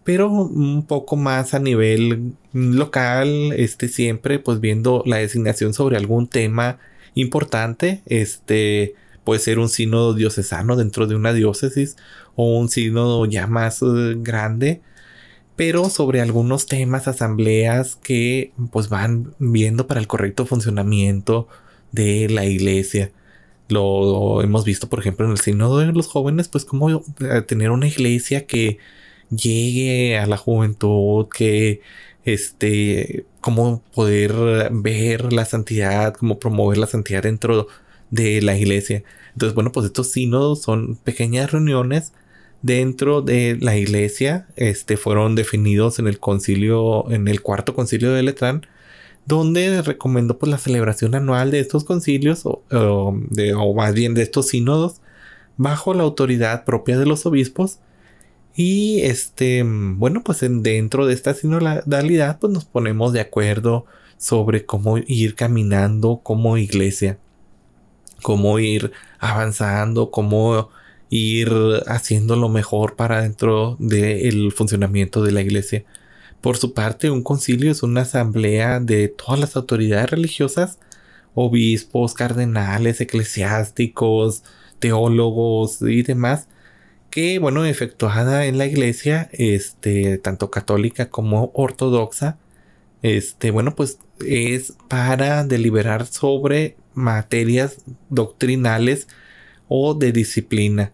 pero 0.05 0.31
un 0.31 0.87
poco 0.87 1.17
más 1.17 1.53
a 1.53 1.59
nivel 1.59 2.33
local, 2.55 3.53
este 3.53 3.89
siempre 3.89 4.39
pues 4.39 4.61
viendo 4.61 5.03
la 5.07 5.19
designación 5.19 5.75
sobre 5.75 5.99
algún 5.99 6.27
tema 6.27 6.79
importante, 7.15 8.01
este 8.07 8.95
puede 9.25 9.41
ser 9.41 9.59
un 9.59 9.69
sínodo 9.69 10.15
diocesano 10.15 10.77
dentro 10.77 11.07
de 11.07 11.15
una 11.15 11.35
diócesis 11.35 11.97
un 12.45 12.69
sínodo 12.69 13.27
ya 13.27 13.47
más 13.47 13.83
eh, 13.83 14.17
grande 14.19 14.83
pero 15.61 15.91
sobre 15.91 16.23
algunos 16.23 16.65
temas, 16.65 17.07
asambleas 17.07 17.95
que 17.97 18.55
pues 18.73 18.89
van 18.89 19.35
viendo 19.39 19.87
para 19.87 20.01
el 20.01 20.07
correcto 20.07 20.47
funcionamiento 20.47 21.49
de 21.93 22.31
la 22.31 22.47
iglesia. 22.47 23.13
Lo 23.69 24.41
hemos 24.43 24.65
visto, 24.65 24.89
por 24.89 25.01
ejemplo, 25.01 25.27
en 25.27 25.33
el 25.33 25.39
sínodo 25.39 25.77
de 25.81 25.93
los 25.93 26.07
jóvenes, 26.07 26.49
pues 26.49 26.65
como 26.65 26.89
eh, 27.21 27.43
tener 27.47 27.73
una 27.73 27.87
iglesia 27.89 28.47
que 28.47 28.79
llegue 29.29 30.19
a 30.19 30.25
la 30.25 30.39
juventud, 30.39 31.29
que 31.29 31.83
este, 32.25 33.27
cómo 33.43 33.83
poder 33.95 34.33
ver 34.73 35.31
la 35.31 35.45
santidad, 35.45 36.15
cómo 36.15 36.39
promover 36.39 36.79
la 36.79 36.87
santidad 36.87 37.23
dentro 37.25 37.69
de 38.11 38.41
la 38.41 38.57
iglesia. 38.57 39.03
Entonces, 39.35 39.55
bueno, 39.55 39.73
pues 39.73 39.85
estos 39.85 40.11
sínodos 40.11 40.63
son 40.63 40.97
pequeñas 40.97 41.53
reuniones 41.53 42.15
dentro 42.63 43.23
de 43.23 43.57
la 43.61 43.77
iglesia 43.77 44.47
este, 44.57 44.97
fueron 44.97 45.35
definidos 45.35 45.99
en 45.99 46.07
el 46.07 46.19
concilio, 46.19 47.11
en 47.11 47.29
el 47.29 47.43
cuarto 47.43 47.75
concilio 47.75 48.13
de 48.13 48.23
Letrán, 48.23 48.67
donde 49.27 49.83
recomendó 49.83 50.39
pues, 50.39 50.51
la 50.51 50.59
celebración 50.59 51.15
anual 51.15 51.51
de 51.51 51.61
estos 51.61 51.85
concilios, 51.85 52.43
o, 52.45 52.63
de, 53.31 53.55
o 53.55 53.75
más 53.75 53.95
bien 53.95 54.15
de 54.15 54.23
estos 54.23 54.49
sínodos, 54.49 55.01
bajo 55.57 55.95
la 55.95 56.03
autoridad 56.03 56.65
propia 56.65 56.99
de 56.99 57.07
los 57.07 57.27
obispos. 57.27 57.79
Y 58.55 59.01
este, 59.03 59.63
bueno, 59.65 60.23
pues 60.25 60.41
dentro 60.41 61.07
de 61.07 61.15
esta 61.15 61.35
sinodalidad, 61.35 62.39
pues 62.41 62.53
nos 62.53 62.65
ponemos 62.65 63.13
de 63.13 63.21
acuerdo 63.21 63.87
sobre 64.19 64.67
cómo 64.67 64.99
ir 64.99 65.35
caminando 65.35 66.21
como 66.23 66.59
iglesia, 66.59 67.19
cómo 68.23 68.59
ir 68.59 68.93
avanzando, 69.19 70.11
cómo 70.11 70.71
ir 71.11 71.53
haciendo 71.87 72.37
lo 72.37 72.49
mejor 72.49 72.97
para 72.97 73.23
dentro 73.23 73.77
del 73.81 74.53
funcionamiento 74.53 75.23
de 75.23 75.33
la 75.33 75.43
iglesia. 75.43 75.85
Por 76.41 76.57
su 76.57 76.73
parte, 76.73 77.11
un 77.11 77.23
concilio 77.23 77.71
es 77.73 77.83
una 77.83 78.03
asamblea 78.03 78.81
de 78.81 79.09
todas 79.09 79.39
las 79.41 79.57
autoridades 79.57 80.11
religiosas, 80.11 80.79
obispos, 81.35 82.15
cardenales, 82.15 83.01
eclesiásticos, 83.01 84.45
teólogos 84.79 85.83
y 85.83 86.03
demás, 86.03 86.49
que, 87.11 87.41
bueno, 87.41 87.65
efectuada 87.65 88.47
en 88.47 88.57
la 88.57 88.67
iglesia, 88.67 89.29
este, 89.33 90.17
tanto 90.19 90.51
católica 90.51 91.11
como 91.11 91.51
ortodoxa, 91.55 92.39
este, 93.03 93.51
bueno, 93.51 93.75
pues 93.75 93.99
es 94.25 94.75
para 94.89 95.45
deliberar 95.45 96.07
sobre 96.07 96.77
materias 96.95 97.79
doctrinales 98.11 99.09
o 99.69 99.95
de 99.95 100.13
disciplina 100.13 100.93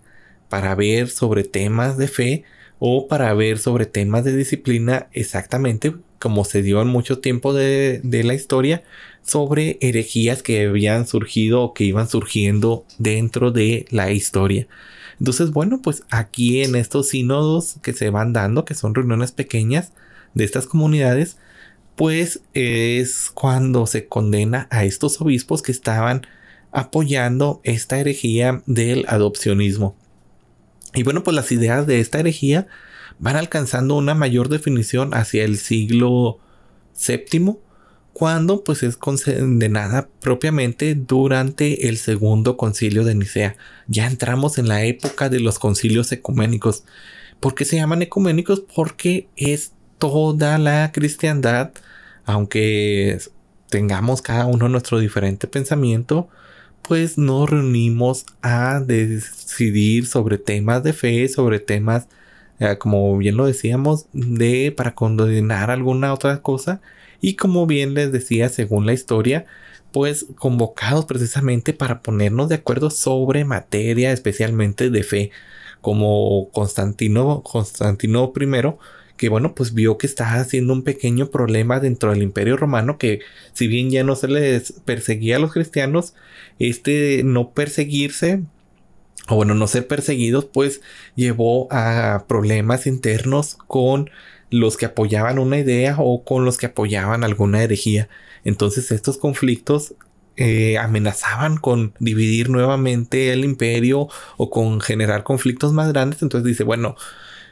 para 0.48 0.74
ver 0.74 1.08
sobre 1.08 1.44
temas 1.44 1.96
de 1.96 2.08
fe 2.08 2.44
o 2.78 3.08
para 3.08 3.32
ver 3.34 3.58
sobre 3.58 3.86
temas 3.86 4.24
de 4.24 4.36
disciplina 4.36 5.08
exactamente 5.12 5.94
como 6.18 6.44
se 6.44 6.62
dio 6.62 6.82
en 6.82 6.88
mucho 6.88 7.18
tiempo 7.18 7.52
de, 7.52 8.00
la 8.02 8.34
historia 8.34 8.82
sobre 9.22 9.78
herejías 9.80 10.42
que 10.42 10.66
habían 10.66 11.06
surgido 11.06 11.62
o 11.62 11.74
que 11.74 11.84
iban 11.84 12.08
surgiendo 12.08 12.84
dentro 12.98 13.50
de 13.50 13.86
la 13.90 14.10
historia. 14.12 14.66
Entonces, 15.18 15.50
bueno, 15.50 15.80
pues 15.82 16.02
aquí 16.10 16.62
en 16.62 16.74
estos 16.76 17.08
sínodos 17.08 17.76
que 17.82 17.92
se 17.92 18.10
van 18.10 18.32
dando, 18.32 18.64
que 18.64 18.74
son 18.74 18.94
reuniones 18.94 19.32
pequeñas 19.32 19.92
de 20.34 20.44
estas 20.44 20.66
comunidades, 20.66 21.38
pues 21.96 22.40
es 22.52 23.30
cuando 23.32 23.86
se 23.86 24.06
condena 24.06 24.68
a 24.70 24.84
estos 24.84 25.20
obispos 25.20 25.62
que 25.62 25.72
estaban 25.72 26.26
apoyando 26.72 27.60
esta 27.64 27.98
herejía 27.98 28.62
del 28.66 29.06
adopcionismo. 29.08 29.96
Y 30.96 31.02
bueno, 31.02 31.22
pues 31.22 31.36
las 31.36 31.52
ideas 31.52 31.86
de 31.86 32.00
esta 32.00 32.18
herejía 32.18 32.66
van 33.18 33.36
alcanzando 33.36 33.94
una 33.96 34.14
mayor 34.14 34.48
definición 34.48 35.12
hacia 35.12 35.44
el 35.44 35.58
siglo 35.58 36.40
VII, 37.06 37.58
cuando 38.14 38.64
pues 38.64 38.82
es 38.82 38.96
condenada 38.96 40.08
propiamente 40.20 40.94
durante 40.94 41.88
el 41.88 41.98
segundo 41.98 42.56
concilio 42.56 43.04
de 43.04 43.14
Nicea. 43.14 43.56
Ya 43.88 44.06
entramos 44.06 44.56
en 44.56 44.68
la 44.68 44.84
época 44.84 45.28
de 45.28 45.38
los 45.40 45.58
concilios 45.58 46.10
ecuménicos. 46.12 46.84
¿Por 47.40 47.54
qué 47.54 47.66
se 47.66 47.76
llaman 47.76 48.00
ecuménicos? 48.00 48.62
Porque 48.74 49.28
es 49.36 49.72
toda 49.98 50.56
la 50.56 50.92
cristiandad, 50.92 51.72
aunque 52.24 53.18
tengamos 53.68 54.22
cada 54.22 54.46
uno 54.46 54.70
nuestro 54.70 54.98
diferente 54.98 55.46
pensamiento, 55.46 56.30
pues 56.86 57.18
nos 57.18 57.50
reunimos 57.50 58.26
a 58.42 58.80
decidir 58.80 60.06
sobre 60.06 60.38
temas 60.38 60.82
de 60.84 60.92
fe, 60.92 61.28
sobre 61.28 61.58
temas, 61.58 62.06
eh, 62.60 62.78
como 62.78 63.16
bien 63.18 63.36
lo 63.36 63.46
decíamos, 63.46 64.06
de 64.12 64.72
para 64.76 64.94
condenar 64.94 65.70
alguna 65.70 66.12
otra 66.14 66.42
cosa. 66.42 66.80
Y 67.20 67.34
como 67.34 67.66
bien 67.66 67.94
les 67.94 68.12
decía, 68.12 68.48
según 68.48 68.86
la 68.86 68.92
historia, 68.92 69.46
pues 69.92 70.26
convocados 70.38 71.06
precisamente 71.06 71.72
para 71.72 72.02
ponernos 72.02 72.48
de 72.48 72.56
acuerdo 72.56 72.90
sobre 72.90 73.44
materia 73.44 74.12
especialmente 74.12 74.90
de 74.90 75.02
fe, 75.02 75.30
como 75.80 76.50
Constantino, 76.52 77.42
Constantino 77.42 78.32
I, 78.38 78.46
que 79.16 79.28
bueno, 79.28 79.54
pues 79.54 79.74
vio 79.74 79.98
que 79.98 80.06
estaba 80.06 80.34
haciendo 80.34 80.72
un 80.72 80.82
pequeño 80.82 81.30
problema 81.30 81.80
dentro 81.80 82.10
del 82.10 82.22
imperio 82.22 82.56
romano, 82.56 82.98
que 82.98 83.20
si 83.52 83.66
bien 83.66 83.90
ya 83.90 84.04
no 84.04 84.16
se 84.16 84.28
les 84.28 84.72
perseguía 84.84 85.36
a 85.36 85.38
los 85.38 85.52
cristianos, 85.52 86.14
este 86.58 87.22
no 87.24 87.50
perseguirse, 87.50 88.42
o 89.28 89.36
bueno, 89.36 89.54
no 89.54 89.66
ser 89.66 89.86
perseguidos, 89.86 90.44
pues 90.44 90.80
llevó 91.14 91.68
a 91.72 92.24
problemas 92.28 92.86
internos 92.86 93.56
con 93.66 94.10
los 94.50 94.76
que 94.76 94.86
apoyaban 94.86 95.38
una 95.38 95.58
idea 95.58 95.96
o 95.98 96.22
con 96.24 96.44
los 96.44 96.58
que 96.58 96.66
apoyaban 96.66 97.24
alguna 97.24 97.62
herejía. 97.62 98.08
Entonces 98.44 98.92
estos 98.92 99.18
conflictos 99.18 99.94
eh, 100.36 100.76
amenazaban 100.78 101.56
con 101.56 101.94
dividir 101.98 102.50
nuevamente 102.50 103.32
el 103.32 103.44
imperio 103.44 104.08
o 104.36 104.50
con 104.50 104.80
generar 104.80 105.24
conflictos 105.24 105.72
más 105.72 105.88
grandes. 105.92 106.22
Entonces 106.22 106.46
dice, 106.46 106.62
bueno, 106.62 106.94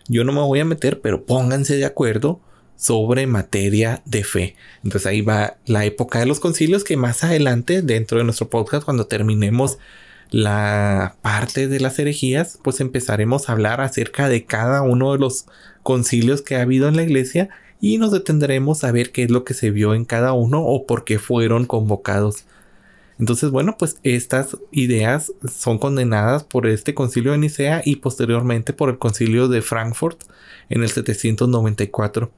yo 0.08 0.24
no 0.24 0.32
me 0.32 0.40
voy 0.40 0.60
a 0.60 0.64
meter, 0.64 1.00
pero 1.00 1.24
pónganse 1.24 1.76
de 1.76 1.84
acuerdo 1.84 2.40
sobre 2.76 3.26
materia 3.26 4.02
de 4.04 4.24
fe. 4.24 4.56
Entonces 4.82 5.06
ahí 5.06 5.20
va 5.20 5.56
la 5.66 5.84
época 5.84 6.18
de 6.18 6.26
los 6.26 6.40
concilios 6.40 6.84
que 6.84 6.96
más 6.96 7.24
adelante 7.24 7.82
dentro 7.82 8.18
de 8.18 8.24
nuestro 8.24 8.50
podcast 8.50 8.84
cuando 8.84 9.06
terminemos 9.06 9.78
la 10.30 11.16
parte 11.22 11.68
de 11.68 11.80
las 11.80 11.98
herejías, 11.98 12.58
pues 12.62 12.80
empezaremos 12.80 13.48
a 13.48 13.52
hablar 13.52 13.80
acerca 13.80 14.28
de 14.28 14.44
cada 14.44 14.82
uno 14.82 15.12
de 15.12 15.18
los 15.18 15.46
concilios 15.82 16.42
que 16.42 16.56
ha 16.56 16.62
habido 16.62 16.88
en 16.88 16.96
la 16.96 17.04
iglesia 17.04 17.50
y 17.80 17.98
nos 17.98 18.12
detendremos 18.12 18.82
a 18.82 18.92
ver 18.92 19.12
qué 19.12 19.24
es 19.24 19.30
lo 19.30 19.44
que 19.44 19.54
se 19.54 19.70
vio 19.70 19.94
en 19.94 20.04
cada 20.04 20.32
uno 20.32 20.62
o 20.62 20.86
por 20.86 21.04
qué 21.04 21.18
fueron 21.18 21.66
convocados. 21.66 22.44
Entonces, 23.18 23.50
bueno, 23.50 23.76
pues 23.78 23.98
estas 24.02 24.56
ideas 24.72 25.32
son 25.52 25.78
condenadas 25.78 26.42
por 26.44 26.66
este 26.66 26.94
concilio 26.94 27.32
de 27.32 27.38
Nicea 27.38 27.82
y 27.84 27.96
posteriormente 27.96 28.72
por 28.72 28.90
el 28.90 28.98
concilio 28.98 29.48
de 29.48 29.62
Frankfurt 29.62 30.22
en 30.68 30.82
el 30.82 30.88
794. 30.88 32.32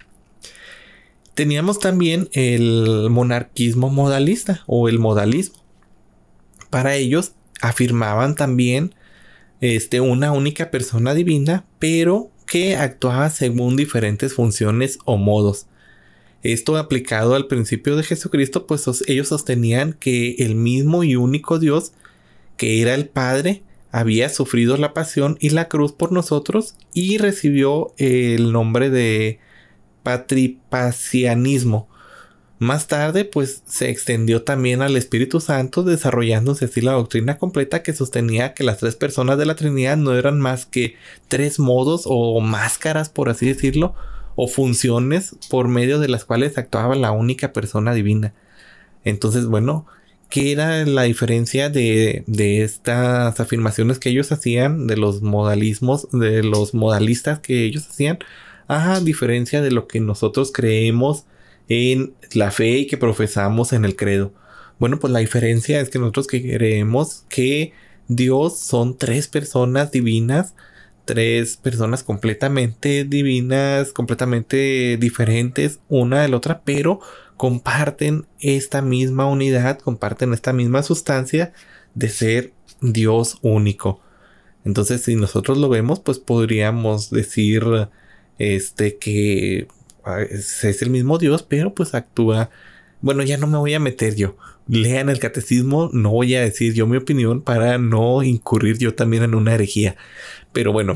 Teníamos 1.34 1.80
también 1.80 2.28
el 2.32 3.08
monarquismo 3.10 3.90
modalista 3.90 4.62
o 4.66 4.88
el 4.88 4.98
modalismo. 4.98 5.62
Para 6.70 6.94
ellos 6.94 7.32
afirmaban 7.60 8.34
también 8.34 8.94
este, 9.60 10.00
una 10.00 10.32
única 10.32 10.70
persona 10.70 11.14
divina, 11.14 11.64
pero 11.78 12.30
que 12.46 12.76
actuaba 12.76 13.30
según 13.30 13.76
diferentes 13.76 14.34
funciones 14.34 14.98
o 15.04 15.16
modos. 15.16 15.66
Esto 16.52 16.76
aplicado 16.76 17.34
al 17.34 17.48
principio 17.48 17.96
de 17.96 18.04
Jesucristo, 18.04 18.66
pues 18.66 18.86
ellos 19.08 19.28
sostenían 19.28 19.94
que 19.94 20.36
el 20.38 20.54
mismo 20.54 21.02
y 21.02 21.16
único 21.16 21.58
Dios, 21.58 21.92
que 22.56 22.80
era 22.80 22.94
el 22.94 23.08
Padre, 23.08 23.64
había 23.90 24.28
sufrido 24.28 24.76
la 24.76 24.94
pasión 24.94 25.38
y 25.40 25.50
la 25.50 25.68
cruz 25.68 25.92
por 25.92 26.12
nosotros 26.12 26.76
y 26.92 27.18
recibió 27.18 27.92
el 27.98 28.52
nombre 28.52 28.90
de 28.90 29.40
patripacianismo, 30.02 31.88
más 32.58 32.86
tarde, 32.86 33.24
pues 33.24 33.62
se 33.66 33.90
extendió 33.90 34.42
también 34.42 34.80
al 34.80 34.96
Espíritu 34.96 35.40
Santo, 35.40 35.82
desarrollándose 35.82 36.66
así 36.66 36.80
la 36.80 36.92
doctrina 36.92 37.36
completa 37.36 37.82
que 37.82 37.92
sostenía 37.92 38.54
que 38.54 38.64
las 38.64 38.78
tres 38.78 38.96
personas 38.96 39.36
de 39.36 39.44
la 39.44 39.56
Trinidad 39.56 39.98
no 39.98 40.14
eran 40.14 40.40
más 40.40 40.64
que 40.64 40.94
tres 41.28 41.58
modos 41.58 42.02
o 42.06 42.40
máscaras, 42.40 43.10
por 43.10 43.28
así 43.28 43.46
decirlo, 43.46 43.94
o 44.36 44.46
funciones 44.48 45.36
por 45.50 45.68
medio 45.68 45.98
de 45.98 46.08
las 46.08 46.24
cuales 46.24 46.58
actuaba 46.58 46.94
la 46.94 47.10
única 47.10 47.52
persona 47.52 47.94
divina. 47.94 48.34
Entonces, 49.04 49.46
bueno, 49.46 49.86
¿qué 50.28 50.52
era 50.52 50.84
la 50.84 51.02
diferencia 51.02 51.70
de, 51.70 52.22
de 52.26 52.62
estas 52.62 53.40
afirmaciones 53.40 53.98
que 53.98 54.10
ellos 54.10 54.30
hacían, 54.30 54.86
de 54.86 54.96
los 54.96 55.22
modalismos, 55.22 56.08
de 56.12 56.42
los 56.42 56.74
modalistas 56.74 57.40
que 57.40 57.64
ellos 57.64 57.88
hacían? 57.88 58.18
A 58.68 59.00
diferencia 59.00 59.62
de 59.62 59.70
lo 59.70 59.86
que 59.88 60.00
nosotros 60.00 60.52
creemos 60.52 61.24
en 61.68 62.14
la 62.32 62.50
fe 62.50 62.78
y 62.78 62.86
que 62.86 62.96
profesamos 62.96 63.72
en 63.72 63.84
el 63.84 63.96
credo. 63.96 64.32
Bueno, 64.78 64.98
pues 64.98 65.12
la 65.12 65.20
diferencia 65.20 65.80
es 65.80 65.88
que 65.88 65.98
nosotros 65.98 66.26
creemos 66.26 67.24
que 67.28 67.72
Dios 68.08 68.58
son 68.58 68.96
tres 68.96 69.26
personas 69.26 69.90
divinas, 69.90 70.54
tres 71.06 71.56
personas 71.56 72.02
completamente 72.02 73.04
divinas, 73.04 73.92
completamente 73.92 74.98
diferentes 74.98 75.80
una 75.88 76.20
de 76.20 76.28
la 76.28 76.36
otra, 76.36 76.62
pero 76.64 77.00
comparten 77.38 78.26
esta 78.40 78.82
misma 78.82 79.26
unidad, 79.26 79.78
comparten 79.78 80.34
esta 80.34 80.52
misma 80.52 80.82
sustancia 80.82 81.52
de 81.94 82.08
ser 82.10 82.52
Dios 82.82 83.38
único. 83.40 84.00
Entonces, 84.64 85.02
si 85.02 85.16
nosotros 85.16 85.58
lo 85.58 85.68
vemos, 85.68 86.00
pues 86.00 86.18
podríamos 86.18 87.10
decir 87.10 87.64
este 88.38 88.98
que 88.98 89.68
es, 90.30 90.82
el 90.82 90.90
mismo 90.90 91.18
Dios, 91.18 91.42
pero 91.42 91.74
pues 91.74 91.94
actúa. 91.94 92.50
Bueno, 93.00 93.22
ya 93.22 93.36
no 93.36 93.46
me 93.46 93.58
voy 93.58 93.74
a 93.74 93.80
meter 93.80 94.16
yo. 94.16 94.36
Lean 94.68 95.08
el 95.08 95.20
catecismo, 95.20 95.90
no 95.92 96.10
voy 96.10 96.34
a 96.34 96.40
decir 96.40 96.74
yo 96.74 96.86
mi 96.86 96.96
opinión 96.96 97.40
para 97.40 97.78
no 97.78 98.22
incurrir 98.22 98.78
yo 98.78 98.94
también 98.94 99.22
en 99.22 99.34
una 99.34 99.54
herejía. 99.54 99.96
Pero 100.52 100.72
bueno, 100.72 100.94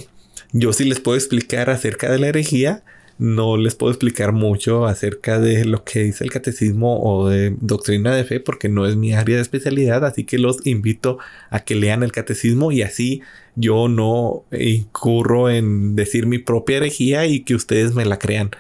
yo 0.52 0.72
sí 0.72 0.85
les 0.85 1.00
puedo 1.00 1.16
explicar 1.16 1.70
acerca 1.70 2.11
de 2.11 2.18
la 2.18 2.28
herejía. 2.28 2.83
No 3.18 3.59
les 3.59 3.74
puedo 3.74 3.92
explicar 3.92 4.33
mucho 4.33 4.87
acerca 4.87 5.38
de 5.38 5.66
lo 5.66 5.85
que 5.85 6.04
dice 6.04 6.24
el 6.24 6.30
catecismo 6.30 7.00
o 7.02 7.28
de 7.28 7.54
doctrina 7.61 8.14
de 8.14 8.24
fe 8.24 8.40
porque 8.40 8.70
no 8.70 8.87
es 8.87 8.96
mi 8.96 9.12
área 9.12 9.37
de 9.37 9.42
especialidad, 9.42 10.06
así 10.06 10.24
que 10.24 10.38
los 10.38 10.66
invito 10.66 11.18
a 11.50 11.61
que 11.61 11.74
lean 11.74 12.02
el 12.02 12.12
catecismo 12.12 12.72
y 12.72 12.80
así 12.80 13.20
yo 13.56 13.88
no 13.88 14.44
incurro 14.52 15.50
en 15.50 15.96
decir 15.96 16.26
mi 16.26 16.38
propia 16.38 16.78
herejía 16.78 17.26
y 17.26 17.40
que 17.40 17.54
ustedes 17.54 17.94
me 17.94 18.06
la 18.06 18.18
crean. 18.18 18.50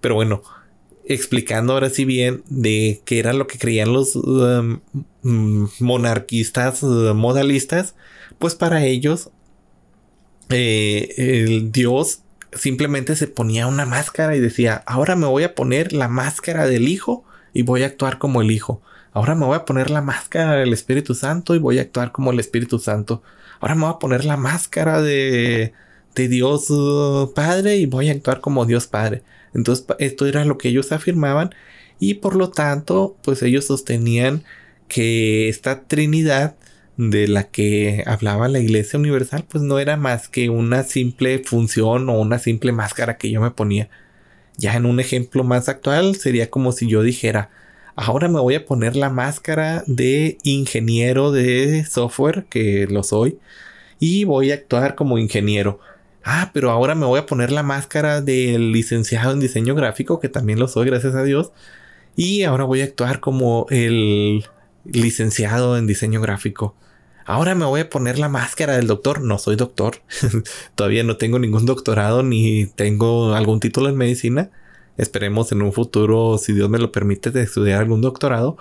Pero 0.00 0.14
bueno, 0.14 0.42
explicando 1.04 1.72
ahora 1.72 1.90
sí 1.90 2.04
bien 2.04 2.42
de 2.48 3.02
qué 3.04 3.18
era 3.18 3.32
lo 3.32 3.46
que 3.46 3.58
creían 3.58 3.92
los 3.92 4.16
um, 4.16 4.80
mm, 5.22 5.66
monarquistas 5.80 6.82
uh, 6.82 7.14
modalistas, 7.14 7.94
pues 8.38 8.54
para 8.54 8.84
ellos 8.84 9.30
eh, 10.50 11.14
el 11.16 11.72
dios 11.72 12.22
simplemente 12.52 13.16
se 13.16 13.28
ponía 13.28 13.66
una 13.66 13.86
máscara 13.86 14.36
y 14.36 14.40
decía, 14.40 14.82
ahora 14.86 15.16
me 15.16 15.26
voy 15.26 15.44
a 15.44 15.54
poner 15.54 15.92
la 15.92 16.08
máscara 16.08 16.66
del 16.66 16.88
hijo 16.88 17.24
y 17.52 17.62
voy 17.62 17.82
a 17.82 17.86
actuar 17.86 18.18
como 18.18 18.42
el 18.42 18.50
hijo. 18.50 18.82
Ahora 19.12 19.34
me 19.34 19.46
voy 19.46 19.56
a 19.56 19.64
poner 19.64 19.90
la 19.90 20.02
máscara 20.02 20.56
del 20.56 20.72
Espíritu 20.72 21.14
Santo 21.14 21.54
y 21.54 21.58
voy 21.58 21.78
a 21.78 21.82
actuar 21.82 22.12
como 22.12 22.30
el 22.32 22.40
Espíritu 22.40 22.78
Santo. 22.78 23.22
Ahora 23.60 23.74
me 23.74 23.82
voy 23.82 23.90
a 23.94 23.98
poner 23.98 24.24
la 24.24 24.36
máscara 24.36 25.02
de, 25.02 25.72
de 26.14 26.28
Dios 26.28 26.70
uh, 26.70 27.32
Padre 27.34 27.76
y 27.76 27.86
voy 27.86 28.08
a 28.08 28.12
actuar 28.12 28.40
como 28.40 28.66
Dios 28.66 28.86
Padre. 28.86 29.22
Entonces 29.54 29.86
esto 29.98 30.26
era 30.26 30.44
lo 30.44 30.58
que 30.58 30.68
ellos 30.68 30.92
afirmaban 30.92 31.54
y 31.98 32.14
por 32.14 32.36
lo 32.36 32.50
tanto 32.50 33.16
pues 33.22 33.42
ellos 33.42 33.66
sostenían 33.66 34.44
que 34.88 35.48
esta 35.48 35.84
Trinidad 35.84 36.56
de 36.96 37.28
la 37.28 37.44
que 37.44 38.04
hablaba 38.06 38.48
la 38.48 38.58
Iglesia 38.60 38.98
Universal 38.98 39.44
pues 39.48 39.62
no 39.64 39.78
era 39.78 39.96
más 39.96 40.28
que 40.28 40.50
una 40.50 40.82
simple 40.84 41.38
función 41.44 42.08
o 42.08 42.20
una 42.20 42.38
simple 42.38 42.72
máscara 42.72 43.16
que 43.16 43.30
yo 43.30 43.40
me 43.40 43.50
ponía. 43.50 43.88
Ya 44.56 44.76
en 44.76 44.86
un 44.86 45.00
ejemplo 45.00 45.44
más 45.44 45.68
actual 45.68 46.16
sería 46.16 46.50
como 46.50 46.72
si 46.72 46.86
yo 46.88 47.02
dijera, 47.02 47.50
ahora 47.96 48.28
me 48.28 48.40
voy 48.40 48.54
a 48.54 48.66
poner 48.66 48.96
la 48.96 49.10
máscara 49.10 49.84
de 49.86 50.38
ingeniero 50.42 51.32
de 51.32 51.84
software, 51.84 52.44
que 52.48 52.86
lo 52.88 53.02
soy, 53.02 53.38
y 53.98 54.24
voy 54.24 54.50
a 54.50 54.54
actuar 54.54 54.94
como 54.94 55.18
ingeniero. 55.18 55.80
Ah, 56.24 56.50
pero 56.52 56.70
ahora 56.70 56.94
me 56.94 57.06
voy 57.06 57.20
a 57.20 57.26
poner 57.26 57.52
la 57.52 57.62
máscara 57.62 58.20
del 58.20 58.72
licenciado 58.72 59.32
en 59.32 59.40
diseño 59.40 59.74
gráfico, 59.74 60.20
que 60.20 60.28
también 60.28 60.58
lo 60.58 60.68
soy, 60.68 60.86
gracias 60.86 61.14
a 61.14 61.22
Dios, 61.22 61.52
y 62.16 62.42
ahora 62.42 62.64
voy 62.64 62.80
a 62.82 62.84
actuar 62.84 63.20
como 63.20 63.66
el 63.70 64.44
licenciado 64.84 65.76
en 65.76 65.86
diseño 65.86 66.20
gráfico. 66.20 66.74
Ahora 67.24 67.54
me 67.54 67.64
voy 67.64 67.80
a 67.80 67.90
poner 67.90 68.18
la 68.18 68.28
máscara 68.28 68.76
del 68.76 68.86
doctor. 68.86 69.20
No 69.22 69.38
soy 69.38 69.56
doctor. 69.56 69.98
Todavía 70.74 71.04
no 71.04 71.16
tengo 71.16 71.38
ningún 71.38 71.66
doctorado 71.66 72.22
ni 72.22 72.66
tengo 72.66 73.34
algún 73.34 73.60
título 73.60 73.88
en 73.88 73.96
medicina. 73.96 74.50
Esperemos 74.96 75.52
en 75.52 75.62
un 75.62 75.72
futuro, 75.72 76.38
si 76.38 76.52
Dios 76.52 76.68
me 76.68 76.78
lo 76.78 76.92
permite, 76.92 77.30
de 77.30 77.42
estudiar 77.42 77.80
algún 77.80 78.00
doctorado. 78.00 78.56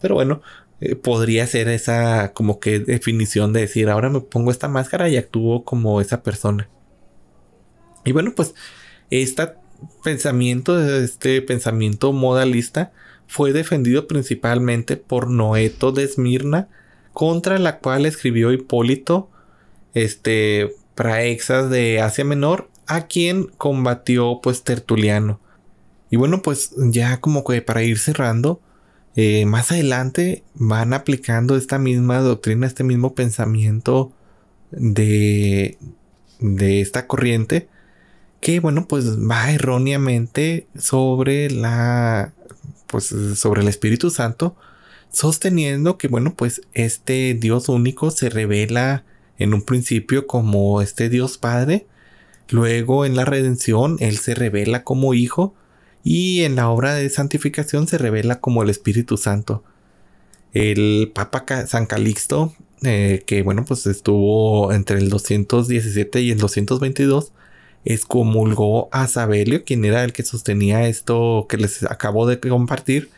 Pero 0.00 0.14
bueno, 0.14 0.40
eh, 0.80 0.94
podría 0.94 1.46
ser 1.46 1.68
esa 1.68 2.32
como 2.32 2.60
que 2.60 2.80
definición 2.80 3.52
de 3.52 3.60
decir, 3.60 3.88
ahora 3.88 4.10
me 4.10 4.20
pongo 4.20 4.50
esta 4.50 4.68
máscara 4.68 5.08
y 5.08 5.16
actúo 5.16 5.64
como 5.64 6.00
esa 6.00 6.22
persona. 6.22 6.68
Y 8.06 8.12
bueno, 8.12 8.32
pues 8.34 8.54
este 9.10 9.48
pensamiento, 10.02 10.80
este 10.80 11.42
pensamiento 11.42 12.12
modalista 12.12 12.92
fue 13.26 13.52
defendido 13.52 14.06
principalmente 14.06 14.96
por 14.96 15.28
Noeto 15.28 15.92
de 15.92 16.04
Esmirna, 16.04 16.68
contra 17.12 17.58
la 17.58 17.78
cual 17.78 18.06
escribió 18.06 18.52
Hipólito, 18.52 19.28
este, 19.94 20.74
Praexas 20.94 21.68
de 21.68 22.00
Asia 22.00 22.24
Menor, 22.24 22.70
a 22.86 23.06
quien 23.06 23.46
combatió 23.58 24.40
pues 24.42 24.62
Tertuliano. 24.62 25.40
Y 26.08 26.16
bueno, 26.16 26.42
pues 26.42 26.72
ya 26.76 27.20
como 27.20 27.42
que 27.44 27.60
para 27.62 27.82
ir 27.82 27.98
cerrando, 27.98 28.60
eh, 29.16 29.46
más 29.46 29.72
adelante 29.72 30.44
van 30.54 30.92
aplicando 30.92 31.56
esta 31.56 31.78
misma 31.78 32.20
doctrina, 32.20 32.66
este 32.66 32.84
mismo 32.84 33.14
pensamiento 33.14 34.12
de, 34.70 35.78
de 36.38 36.80
esta 36.80 37.06
corriente, 37.06 37.68
que 38.46 38.60
bueno, 38.60 38.86
pues 38.86 39.18
va 39.18 39.50
erróneamente 39.50 40.68
sobre 40.78 41.50
la, 41.50 42.32
pues 42.86 43.12
sobre 43.34 43.62
el 43.62 43.66
Espíritu 43.66 44.10
Santo, 44.10 44.54
sosteniendo 45.10 45.98
que 45.98 46.06
bueno, 46.06 46.32
pues 46.36 46.60
este 46.72 47.34
Dios 47.34 47.68
único 47.68 48.12
se 48.12 48.30
revela 48.30 49.04
en 49.36 49.52
un 49.52 49.62
principio 49.62 50.28
como 50.28 50.80
este 50.80 51.08
Dios 51.08 51.38
Padre, 51.38 51.88
luego 52.48 53.04
en 53.04 53.16
la 53.16 53.24
redención 53.24 53.96
Él 53.98 54.16
se 54.16 54.36
revela 54.36 54.84
como 54.84 55.12
Hijo, 55.12 55.56
y 56.04 56.42
en 56.44 56.54
la 56.54 56.70
obra 56.70 56.94
de 56.94 57.10
santificación 57.10 57.88
se 57.88 57.98
revela 57.98 58.38
como 58.38 58.62
el 58.62 58.70
Espíritu 58.70 59.16
Santo. 59.16 59.64
El 60.52 61.10
Papa 61.12 61.66
San 61.66 61.86
Calixto, 61.86 62.54
eh, 62.84 63.24
que 63.26 63.42
bueno, 63.42 63.64
pues 63.64 63.88
estuvo 63.88 64.72
entre 64.72 64.98
el 64.98 65.10
217 65.10 66.20
y 66.20 66.30
el 66.30 66.38
222, 66.38 67.32
excomulgó 67.86 68.88
a 68.92 69.06
Sabelio, 69.06 69.64
quien 69.64 69.84
era 69.84 70.04
el 70.04 70.12
que 70.12 70.24
sostenía 70.24 70.88
esto 70.88 71.46
que 71.48 71.56
les 71.56 71.84
acabo 71.84 72.26
de 72.26 72.38
compartir. 72.40 73.10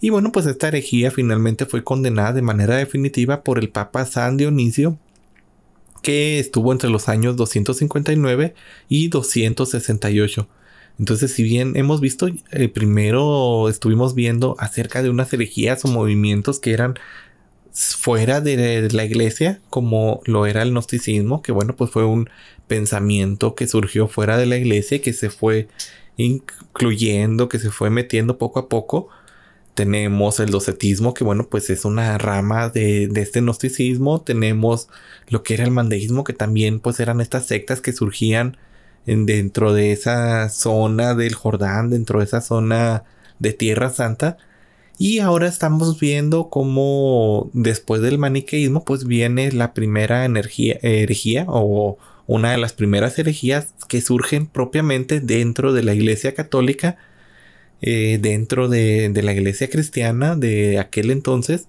Y 0.00 0.10
bueno, 0.10 0.32
pues 0.32 0.46
esta 0.46 0.68
herejía 0.68 1.10
finalmente 1.10 1.66
fue 1.66 1.84
condenada 1.84 2.32
de 2.32 2.42
manera 2.42 2.76
definitiva 2.76 3.42
por 3.42 3.58
el 3.58 3.70
Papa 3.70 4.04
San 4.04 4.36
Dionisio, 4.36 4.98
que 6.02 6.38
estuvo 6.38 6.72
entre 6.72 6.90
los 6.90 7.08
años 7.08 7.36
259 7.36 8.54
y 8.88 9.08
268. 9.08 10.48
Entonces, 10.98 11.32
si 11.32 11.44
bien 11.44 11.76
hemos 11.76 12.00
visto, 12.00 12.28
eh, 12.50 12.68
primero 12.68 13.68
estuvimos 13.68 14.16
viendo 14.16 14.56
acerca 14.58 15.00
de 15.00 15.10
unas 15.10 15.32
herejías 15.32 15.84
o 15.84 15.88
movimientos 15.88 16.58
que 16.58 16.72
eran 16.72 16.94
fuera 17.78 18.40
de, 18.40 18.88
la 18.92 19.04
iglesia, 19.04 19.60
como 19.70 20.20
lo 20.24 20.46
era 20.46 20.62
el 20.62 20.72
gnosticismo, 20.72 21.42
que 21.42 21.52
bueno, 21.52 21.76
pues 21.76 21.90
fue 21.90 22.04
un 22.04 22.28
pensamiento 22.66 23.54
que 23.54 23.66
surgió 23.68 24.08
fuera 24.08 24.36
de 24.36 24.46
la 24.46 24.56
iglesia 24.56 24.96
y 24.96 25.00
que 25.00 25.12
se 25.12 25.30
fue 25.30 25.68
incluyendo, 26.16 27.48
que 27.48 27.58
se 27.58 27.70
fue 27.70 27.90
metiendo 27.90 28.38
poco 28.38 28.60
a 28.60 28.68
poco. 28.68 29.08
Tenemos 29.74 30.40
el 30.40 30.50
docetismo, 30.50 31.14
que 31.14 31.24
bueno, 31.24 31.48
pues 31.48 31.70
es 31.70 31.84
una 31.84 32.18
rama 32.18 32.68
de, 32.68 33.08
de 33.08 33.22
este 33.22 33.40
gnosticismo. 33.40 34.22
Tenemos 34.22 34.88
lo 35.28 35.42
que 35.44 35.54
era 35.54 35.64
el 35.64 35.70
mandeísmo, 35.70 36.24
que 36.24 36.32
también 36.32 36.80
pues 36.80 37.00
eran 37.00 37.20
estas 37.20 37.46
sectas 37.46 37.80
que 37.80 37.92
surgían 37.92 38.56
dentro 39.06 39.72
de 39.72 39.92
esa 39.92 40.48
zona 40.50 41.14
del 41.14 41.34
Jordán, 41.34 41.90
dentro 41.90 42.18
de 42.18 42.26
esa 42.26 42.40
zona 42.40 43.04
de 43.38 43.52
Tierra 43.52 43.90
Santa. 43.90 44.36
Y 44.98 45.20
ahora 45.20 45.46
estamos 45.46 46.00
viendo 46.00 46.50
cómo 46.50 47.50
después 47.52 48.02
del 48.02 48.18
maniqueísmo 48.18 48.84
pues 48.84 49.04
viene 49.04 49.52
la 49.52 49.72
primera 49.72 50.24
energía, 50.24 50.78
herejía 50.82 51.44
o 51.48 51.98
una 52.26 52.50
de 52.50 52.58
las 52.58 52.72
primeras 52.72 53.16
herejías 53.18 53.74
que 53.88 54.00
surgen 54.00 54.46
propiamente 54.46 55.20
dentro 55.20 55.72
de 55.72 55.84
la 55.84 55.94
iglesia 55.94 56.34
católica, 56.34 56.96
eh, 57.80 58.18
dentro 58.20 58.68
de, 58.68 59.08
de 59.10 59.22
la 59.22 59.32
iglesia 59.32 59.70
cristiana 59.70 60.34
de 60.34 60.78
aquel 60.80 61.12
entonces 61.12 61.68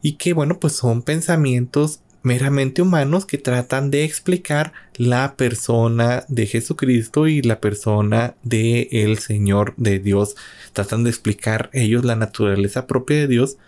y 0.00 0.14
que 0.14 0.32
bueno 0.32 0.58
pues 0.58 0.72
son 0.74 1.02
pensamientos 1.02 2.00
meramente 2.22 2.82
humanos 2.82 3.26
que 3.26 3.38
tratan 3.38 3.90
de 3.90 4.04
explicar 4.04 4.72
la 4.96 5.36
persona 5.36 6.24
de 6.28 6.46
Jesucristo 6.46 7.26
y 7.26 7.42
la 7.42 7.60
persona 7.60 8.34
de 8.42 8.88
el 8.92 9.18
Señor 9.18 9.74
de 9.76 9.98
Dios. 9.98 10.36
Tratan 10.72 11.04
de 11.04 11.10
explicar 11.10 11.70
ellos 11.72 12.04
la 12.04 12.16
naturaleza 12.16 12.86
propia 12.86 13.16
de 13.16 13.28
Dios 13.28 13.58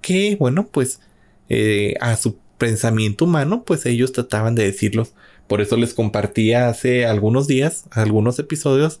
que, 0.00 0.36
bueno, 0.38 0.66
pues 0.66 1.00
eh, 1.48 1.94
a 2.00 2.16
su 2.16 2.36
pensamiento 2.58 3.24
humano, 3.24 3.64
pues 3.64 3.86
ellos 3.86 4.12
trataban 4.12 4.54
de 4.54 4.64
decirlos. 4.64 5.14
Por 5.46 5.60
eso 5.60 5.76
les 5.76 5.94
compartía 5.94 6.68
hace 6.68 7.06
algunos 7.06 7.46
días, 7.46 7.84
algunos 7.90 8.38
episodios, 8.38 9.00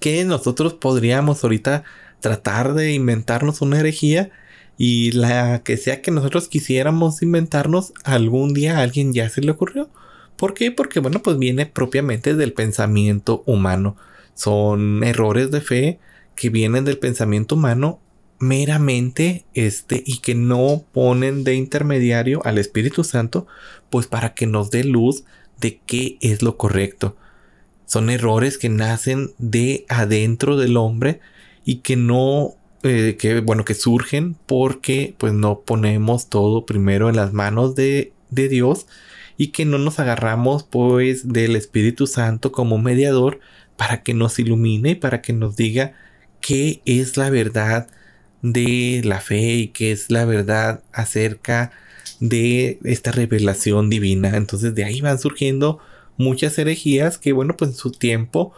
que 0.00 0.24
nosotros 0.24 0.74
podríamos 0.74 1.44
ahorita 1.44 1.84
tratar 2.20 2.74
de 2.74 2.92
inventarnos 2.92 3.60
una 3.60 3.80
herejía 3.80 4.30
y 4.84 5.12
la 5.12 5.62
que 5.62 5.76
sea 5.76 6.02
que 6.02 6.10
nosotros 6.10 6.48
quisiéramos 6.48 7.22
inventarnos, 7.22 7.92
algún 8.02 8.52
día 8.52 8.78
a 8.78 8.82
alguien 8.82 9.12
ya 9.12 9.28
se 9.28 9.40
le 9.40 9.52
ocurrió. 9.52 9.88
¿Por 10.34 10.54
qué? 10.54 10.72
Porque 10.72 10.98
bueno, 10.98 11.22
pues 11.22 11.38
viene 11.38 11.66
propiamente 11.66 12.34
del 12.34 12.52
pensamiento 12.52 13.44
humano. 13.46 13.96
Son 14.34 15.04
errores 15.04 15.52
de 15.52 15.60
fe 15.60 16.00
que 16.34 16.50
vienen 16.50 16.84
del 16.84 16.98
pensamiento 16.98 17.54
humano 17.54 18.00
meramente 18.40 19.44
este 19.54 20.02
y 20.04 20.18
que 20.18 20.34
no 20.34 20.82
ponen 20.90 21.44
de 21.44 21.54
intermediario 21.54 22.44
al 22.44 22.58
Espíritu 22.58 23.04
Santo, 23.04 23.46
pues 23.88 24.08
para 24.08 24.34
que 24.34 24.48
nos 24.48 24.72
dé 24.72 24.82
luz 24.82 25.22
de 25.60 25.78
qué 25.86 26.18
es 26.20 26.42
lo 26.42 26.56
correcto. 26.56 27.16
Son 27.86 28.10
errores 28.10 28.58
que 28.58 28.68
nacen 28.68 29.30
de 29.38 29.86
adentro 29.88 30.56
del 30.56 30.76
hombre 30.76 31.20
y 31.64 31.76
que 31.76 31.94
no 31.94 32.56
eh, 32.82 33.16
que 33.18 33.40
bueno 33.40 33.64
que 33.64 33.74
surgen 33.74 34.36
porque 34.46 35.14
pues 35.18 35.32
no 35.32 35.60
ponemos 35.60 36.28
todo 36.28 36.66
primero 36.66 37.08
en 37.08 37.16
las 37.16 37.32
manos 37.32 37.74
de, 37.74 38.12
de 38.30 38.48
Dios 38.48 38.86
y 39.36 39.48
que 39.48 39.64
no 39.64 39.78
nos 39.78 39.98
agarramos 40.00 40.64
pues 40.64 41.32
del 41.32 41.56
Espíritu 41.56 42.06
Santo 42.06 42.52
como 42.52 42.78
mediador 42.78 43.40
para 43.76 44.02
que 44.02 44.14
nos 44.14 44.38
ilumine 44.38 44.90
y 44.90 44.94
para 44.96 45.22
que 45.22 45.32
nos 45.32 45.56
diga 45.56 45.94
qué 46.40 46.82
es 46.84 47.16
la 47.16 47.30
verdad 47.30 47.88
de 48.42 49.00
la 49.04 49.20
fe 49.20 49.54
y 49.54 49.68
qué 49.68 49.92
es 49.92 50.10
la 50.10 50.24
verdad 50.24 50.82
acerca 50.92 51.72
de 52.20 52.78
esta 52.84 53.12
revelación 53.12 53.90
divina. 53.90 54.36
Entonces 54.36 54.74
de 54.74 54.84
ahí 54.84 55.00
van 55.00 55.18
surgiendo 55.18 55.78
muchas 56.16 56.58
herejías 56.58 57.18
que 57.18 57.32
bueno 57.32 57.56
pues 57.56 57.72
en 57.72 57.76
su 57.76 57.90
tiempo 57.90 58.52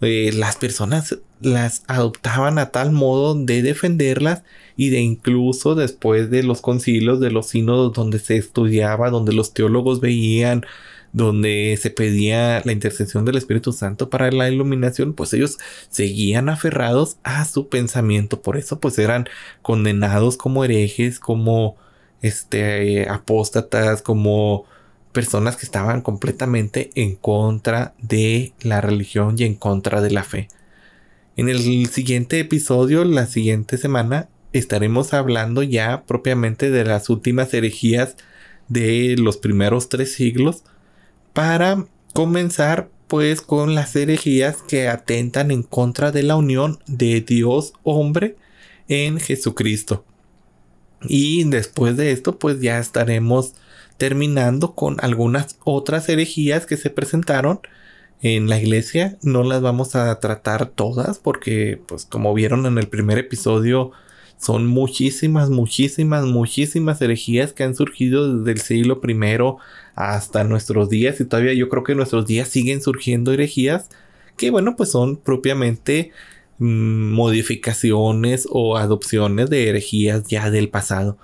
eh, 0.00 0.30
las 0.34 0.56
personas 0.56 1.18
las 1.40 1.82
adoptaban 1.86 2.58
a 2.58 2.70
tal 2.70 2.92
modo 2.92 3.34
de 3.34 3.62
defenderlas 3.62 4.42
y 4.76 4.90
de 4.90 5.00
incluso 5.00 5.74
después 5.74 6.30
de 6.30 6.42
los 6.42 6.60
concilios, 6.60 7.20
de 7.20 7.30
los 7.30 7.48
sínodos 7.48 7.92
donde 7.92 8.18
se 8.18 8.36
estudiaba, 8.36 9.10
donde 9.10 9.32
los 9.32 9.52
teólogos 9.52 10.00
veían, 10.00 10.64
donde 11.12 11.78
se 11.80 11.90
pedía 11.90 12.62
la 12.64 12.72
intercesión 12.72 13.24
del 13.24 13.36
Espíritu 13.36 13.72
Santo 13.72 14.10
para 14.10 14.30
la 14.30 14.48
iluminación, 14.48 15.12
pues 15.14 15.32
ellos 15.34 15.58
seguían 15.90 16.48
aferrados 16.48 17.16
a 17.24 17.44
su 17.44 17.68
pensamiento, 17.68 18.42
por 18.42 18.56
eso 18.56 18.80
pues 18.80 18.98
eran 18.98 19.28
condenados 19.62 20.36
como 20.36 20.64
herejes, 20.64 21.18
como 21.18 21.76
este 22.22 23.08
apóstatas, 23.08 24.02
como 24.02 24.64
personas 25.12 25.56
que 25.56 25.66
estaban 25.66 26.02
completamente 26.02 26.90
en 26.94 27.16
contra 27.16 27.94
de 27.98 28.52
la 28.62 28.80
religión 28.80 29.34
y 29.38 29.44
en 29.44 29.54
contra 29.54 30.00
de 30.00 30.10
la 30.10 30.24
fe. 30.24 30.48
En 31.40 31.48
el 31.48 31.86
siguiente 31.86 32.38
episodio, 32.38 33.02
la 33.02 33.24
siguiente 33.24 33.78
semana, 33.78 34.28
estaremos 34.52 35.14
hablando 35.14 35.62
ya 35.62 36.04
propiamente 36.04 36.68
de 36.68 36.84
las 36.84 37.08
últimas 37.08 37.54
herejías 37.54 38.16
de 38.68 39.16
los 39.18 39.38
primeros 39.38 39.88
tres 39.88 40.12
siglos 40.12 40.64
para 41.32 41.86
comenzar 42.12 42.90
pues 43.08 43.40
con 43.40 43.74
las 43.74 43.96
herejías 43.96 44.58
que 44.68 44.86
atentan 44.88 45.50
en 45.50 45.62
contra 45.62 46.12
de 46.12 46.24
la 46.24 46.36
unión 46.36 46.78
de 46.86 47.22
Dios 47.22 47.72
hombre 47.84 48.36
en 48.88 49.18
Jesucristo. 49.18 50.04
Y 51.04 51.44
después 51.44 51.96
de 51.96 52.12
esto 52.12 52.38
pues 52.38 52.60
ya 52.60 52.78
estaremos 52.78 53.54
terminando 53.96 54.74
con 54.74 54.98
algunas 55.00 55.56
otras 55.64 56.06
herejías 56.10 56.66
que 56.66 56.76
se 56.76 56.90
presentaron 56.90 57.60
en 58.22 58.48
la 58.48 58.58
iglesia. 58.60 59.18
No 59.22 59.42
las 59.44 59.62
vamos 59.62 59.94
a 59.96 60.18
tratar 60.20 60.66
todas 60.66 61.18
porque, 61.18 61.80
pues 61.86 62.04
como 62.04 62.34
vieron 62.34 62.66
en 62.66 62.78
el 62.78 62.88
primer 62.88 63.18
episodio, 63.18 63.92
son 64.40 64.66
muchísimas, 64.66 65.50
muchísimas, 65.50 66.24
muchísimas 66.24 67.00
herejías 67.02 67.52
que 67.52 67.62
han 67.62 67.74
surgido 67.74 68.38
desde 68.38 68.52
el 68.52 68.60
siglo 68.60 69.00
primero 69.00 69.58
hasta 69.94 70.44
nuestros 70.44 70.88
días 70.88 71.20
y 71.20 71.26
todavía 71.26 71.52
yo 71.52 71.68
creo 71.68 71.84
que 71.84 71.92
en 71.92 71.98
nuestros 71.98 72.26
días 72.26 72.48
siguen 72.48 72.80
surgiendo 72.80 73.32
herejías 73.32 73.90
que 74.38 74.50
bueno 74.50 74.76
pues 74.76 74.90
son 74.90 75.16
propiamente 75.16 76.12
mm, 76.58 77.12
modificaciones 77.12 78.48
o 78.50 78.78
adopciones 78.78 79.50
de 79.50 79.68
herejías 79.68 80.24
ya 80.26 80.50
del 80.50 80.70
pasado. 80.70 81.18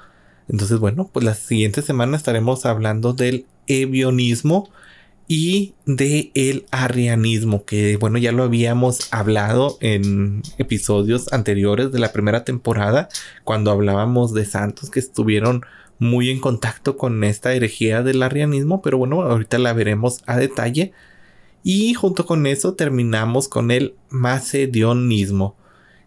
Entonces 0.49 0.79
bueno 0.79 1.09
pues 1.11 1.25
la 1.25 1.35
siguiente 1.35 1.81
semana 1.81 2.19
estaremos 2.19 2.67
hablando 2.67 3.15
del 3.15 3.47
evionismo 3.67 4.69
y 5.29 5.75
de 5.87 6.31
el 6.35 6.67
arrianismo 6.71 7.65
que 7.65 7.97
bueno 7.97 8.19
ya 8.19 8.31
lo 8.31 8.45
habíamos 8.45 9.13
hablado 9.13 9.77
en 9.81 10.43
episodios 10.59 11.33
anteriores 11.33 11.91
de 11.91 11.99
la 11.99 12.13
primera 12.13 12.45
temporada 12.45 13.09
cuando 13.43 13.71
hablábamos 13.73 14.35
de 14.35 14.45
santos 14.45 14.91
que 14.91 15.01
estuvieron 15.01 15.65
muy 15.99 16.31
en 16.31 16.41
contacto 16.41 16.97
con 16.97 17.25
esta 17.25 17.55
herejía 17.55 18.03
del 18.03 18.23
arrianismo, 18.23 18.83
pero 18.83 18.99
bueno, 18.99 19.23
ahorita 19.23 19.59
la 19.59 19.73
veremos 19.73 20.23
a 20.27 20.37
detalle. 20.37 20.93
Y 21.63 21.95
junto 21.95 22.27
con 22.27 22.47
eso 22.47 22.75
terminamos 22.75 23.49
con 23.49 23.71
el 23.71 23.95
macedionismo. 24.09 25.57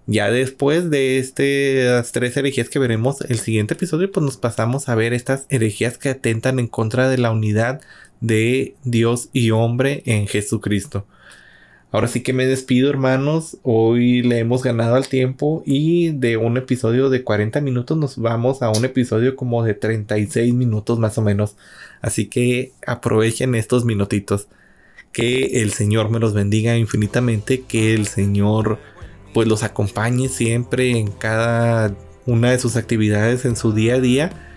Ya 0.06 0.32
después 0.32 0.90
de 0.90 1.20
estas 1.20 2.12
tres 2.12 2.36
herejías 2.38 2.70
que 2.70 2.80
veremos 2.80 3.22
el 3.22 3.40
siguiente 3.40 3.76
episodio, 3.76 4.12
pues 4.12 4.26
nos 4.26 4.38
pasamos 4.38 4.90
a 4.90 4.96
ver 4.96 5.14
estas 5.14 5.46
herejías 5.50 5.98
que 5.98 6.10
atentan 6.10 6.60
en 6.60 6.68
contra 6.68 7.10
de 7.10 7.18
la 7.20 7.32
unidad 7.32 7.82
de 8.22 8.76
Dios 8.84 9.30
y 9.34 9.52
hombre 9.52 10.04
en 10.06 10.28
Jesucristo. 10.28 11.06
Ahora 11.92 12.08
sí 12.08 12.22
que 12.22 12.34
me 12.34 12.46
despido 12.46 12.90
hermanos, 12.90 13.58
hoy 13.64 14.22
le 14.22 14.38
hemos 14.38 14.62
ganado 14.62 14.96
al 14.96 15.08
tiempo 15.08 15.64
y 15.66 16.12
de 16.12 16.38
un 16.38 16.56
episodio 16.58 17.10
de 17.10 17.24
40 17.24 17.62
minutos 17.62 17.98
nos 17.98 18.18
vamos 18.18 18.62
a 18.62 18.70
un 18.70 18.86
episodio 18.86 19.36
como 19.36 19.64
de 19.64 19.74
36 19.74 20.54
minutos 20.54 21.00
más 21.00 21.18
o 21.18 21.24
menos. 21.24 21.56
Así 22.02 22.28
que 22.28 22.74
aprovechen 22.86 23.56
estos 23.56 23.86
minutitos. 23.86 24.48
Que 25.12 25.64
el 25.64 25.72
Señor 25.74 26.12
me 26.12 26.20
los 26.20 26.36
bendiga 26.36 26.78
infinitamente, 26.78 27.62
que 27.62 27.96
el 27.96 28.06
Señor 28.06 28.78
pues 29.34 29.48
los 29.48 29.64
acompañe 29.64 30.30
siempre 30.30 30.92
en 30.92 31.08
cada 31.12 31.96
una 32.28 32.52
de 32.52 32.60
sus 32.60 32.76
actividades 32.76 33.46
en 33.46 33.56
su 33.56 33.74
día 33.74 33.96
a 33.96 34.00
día. 34.00 34.49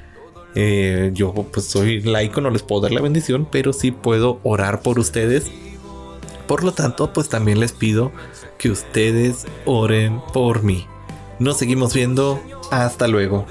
Eh, 0.54 1.10
yo 1.14 1.32
pues 1.32 1.66
soy 1.66 2.02
laico, 2.02 2.40
no 2.40 2.50
les 2.50 2.62
puedo 2.62 2.82
dar 2.82 2.92
la 2.92 3.00
bendición, 3.00 3.48
pero 3.50 3.72
sí 3.72 3.90
puedo 3.90 4.38
orar 4.42 4.82
por 4.82 4.98
ustedes 4.98 5.50
por 6.46 6.64
lo 6.64 6.72
tanto, 6.72 7.14
pues 7.14 7.30
también 7.30 7.60
les 7.60 7.72
pido 7.72 8.12
que 8.58 8.70
ustedes 8.70 9.46
oren 9.64 10.20
por 10.34 10.62
mí. 10.62 10.86
Nos 11.38 11.56
seguimos 11.56 11.94
viendo. 11.94 12.42
Hasta 12.70 13.08
luego. 13.08 13.46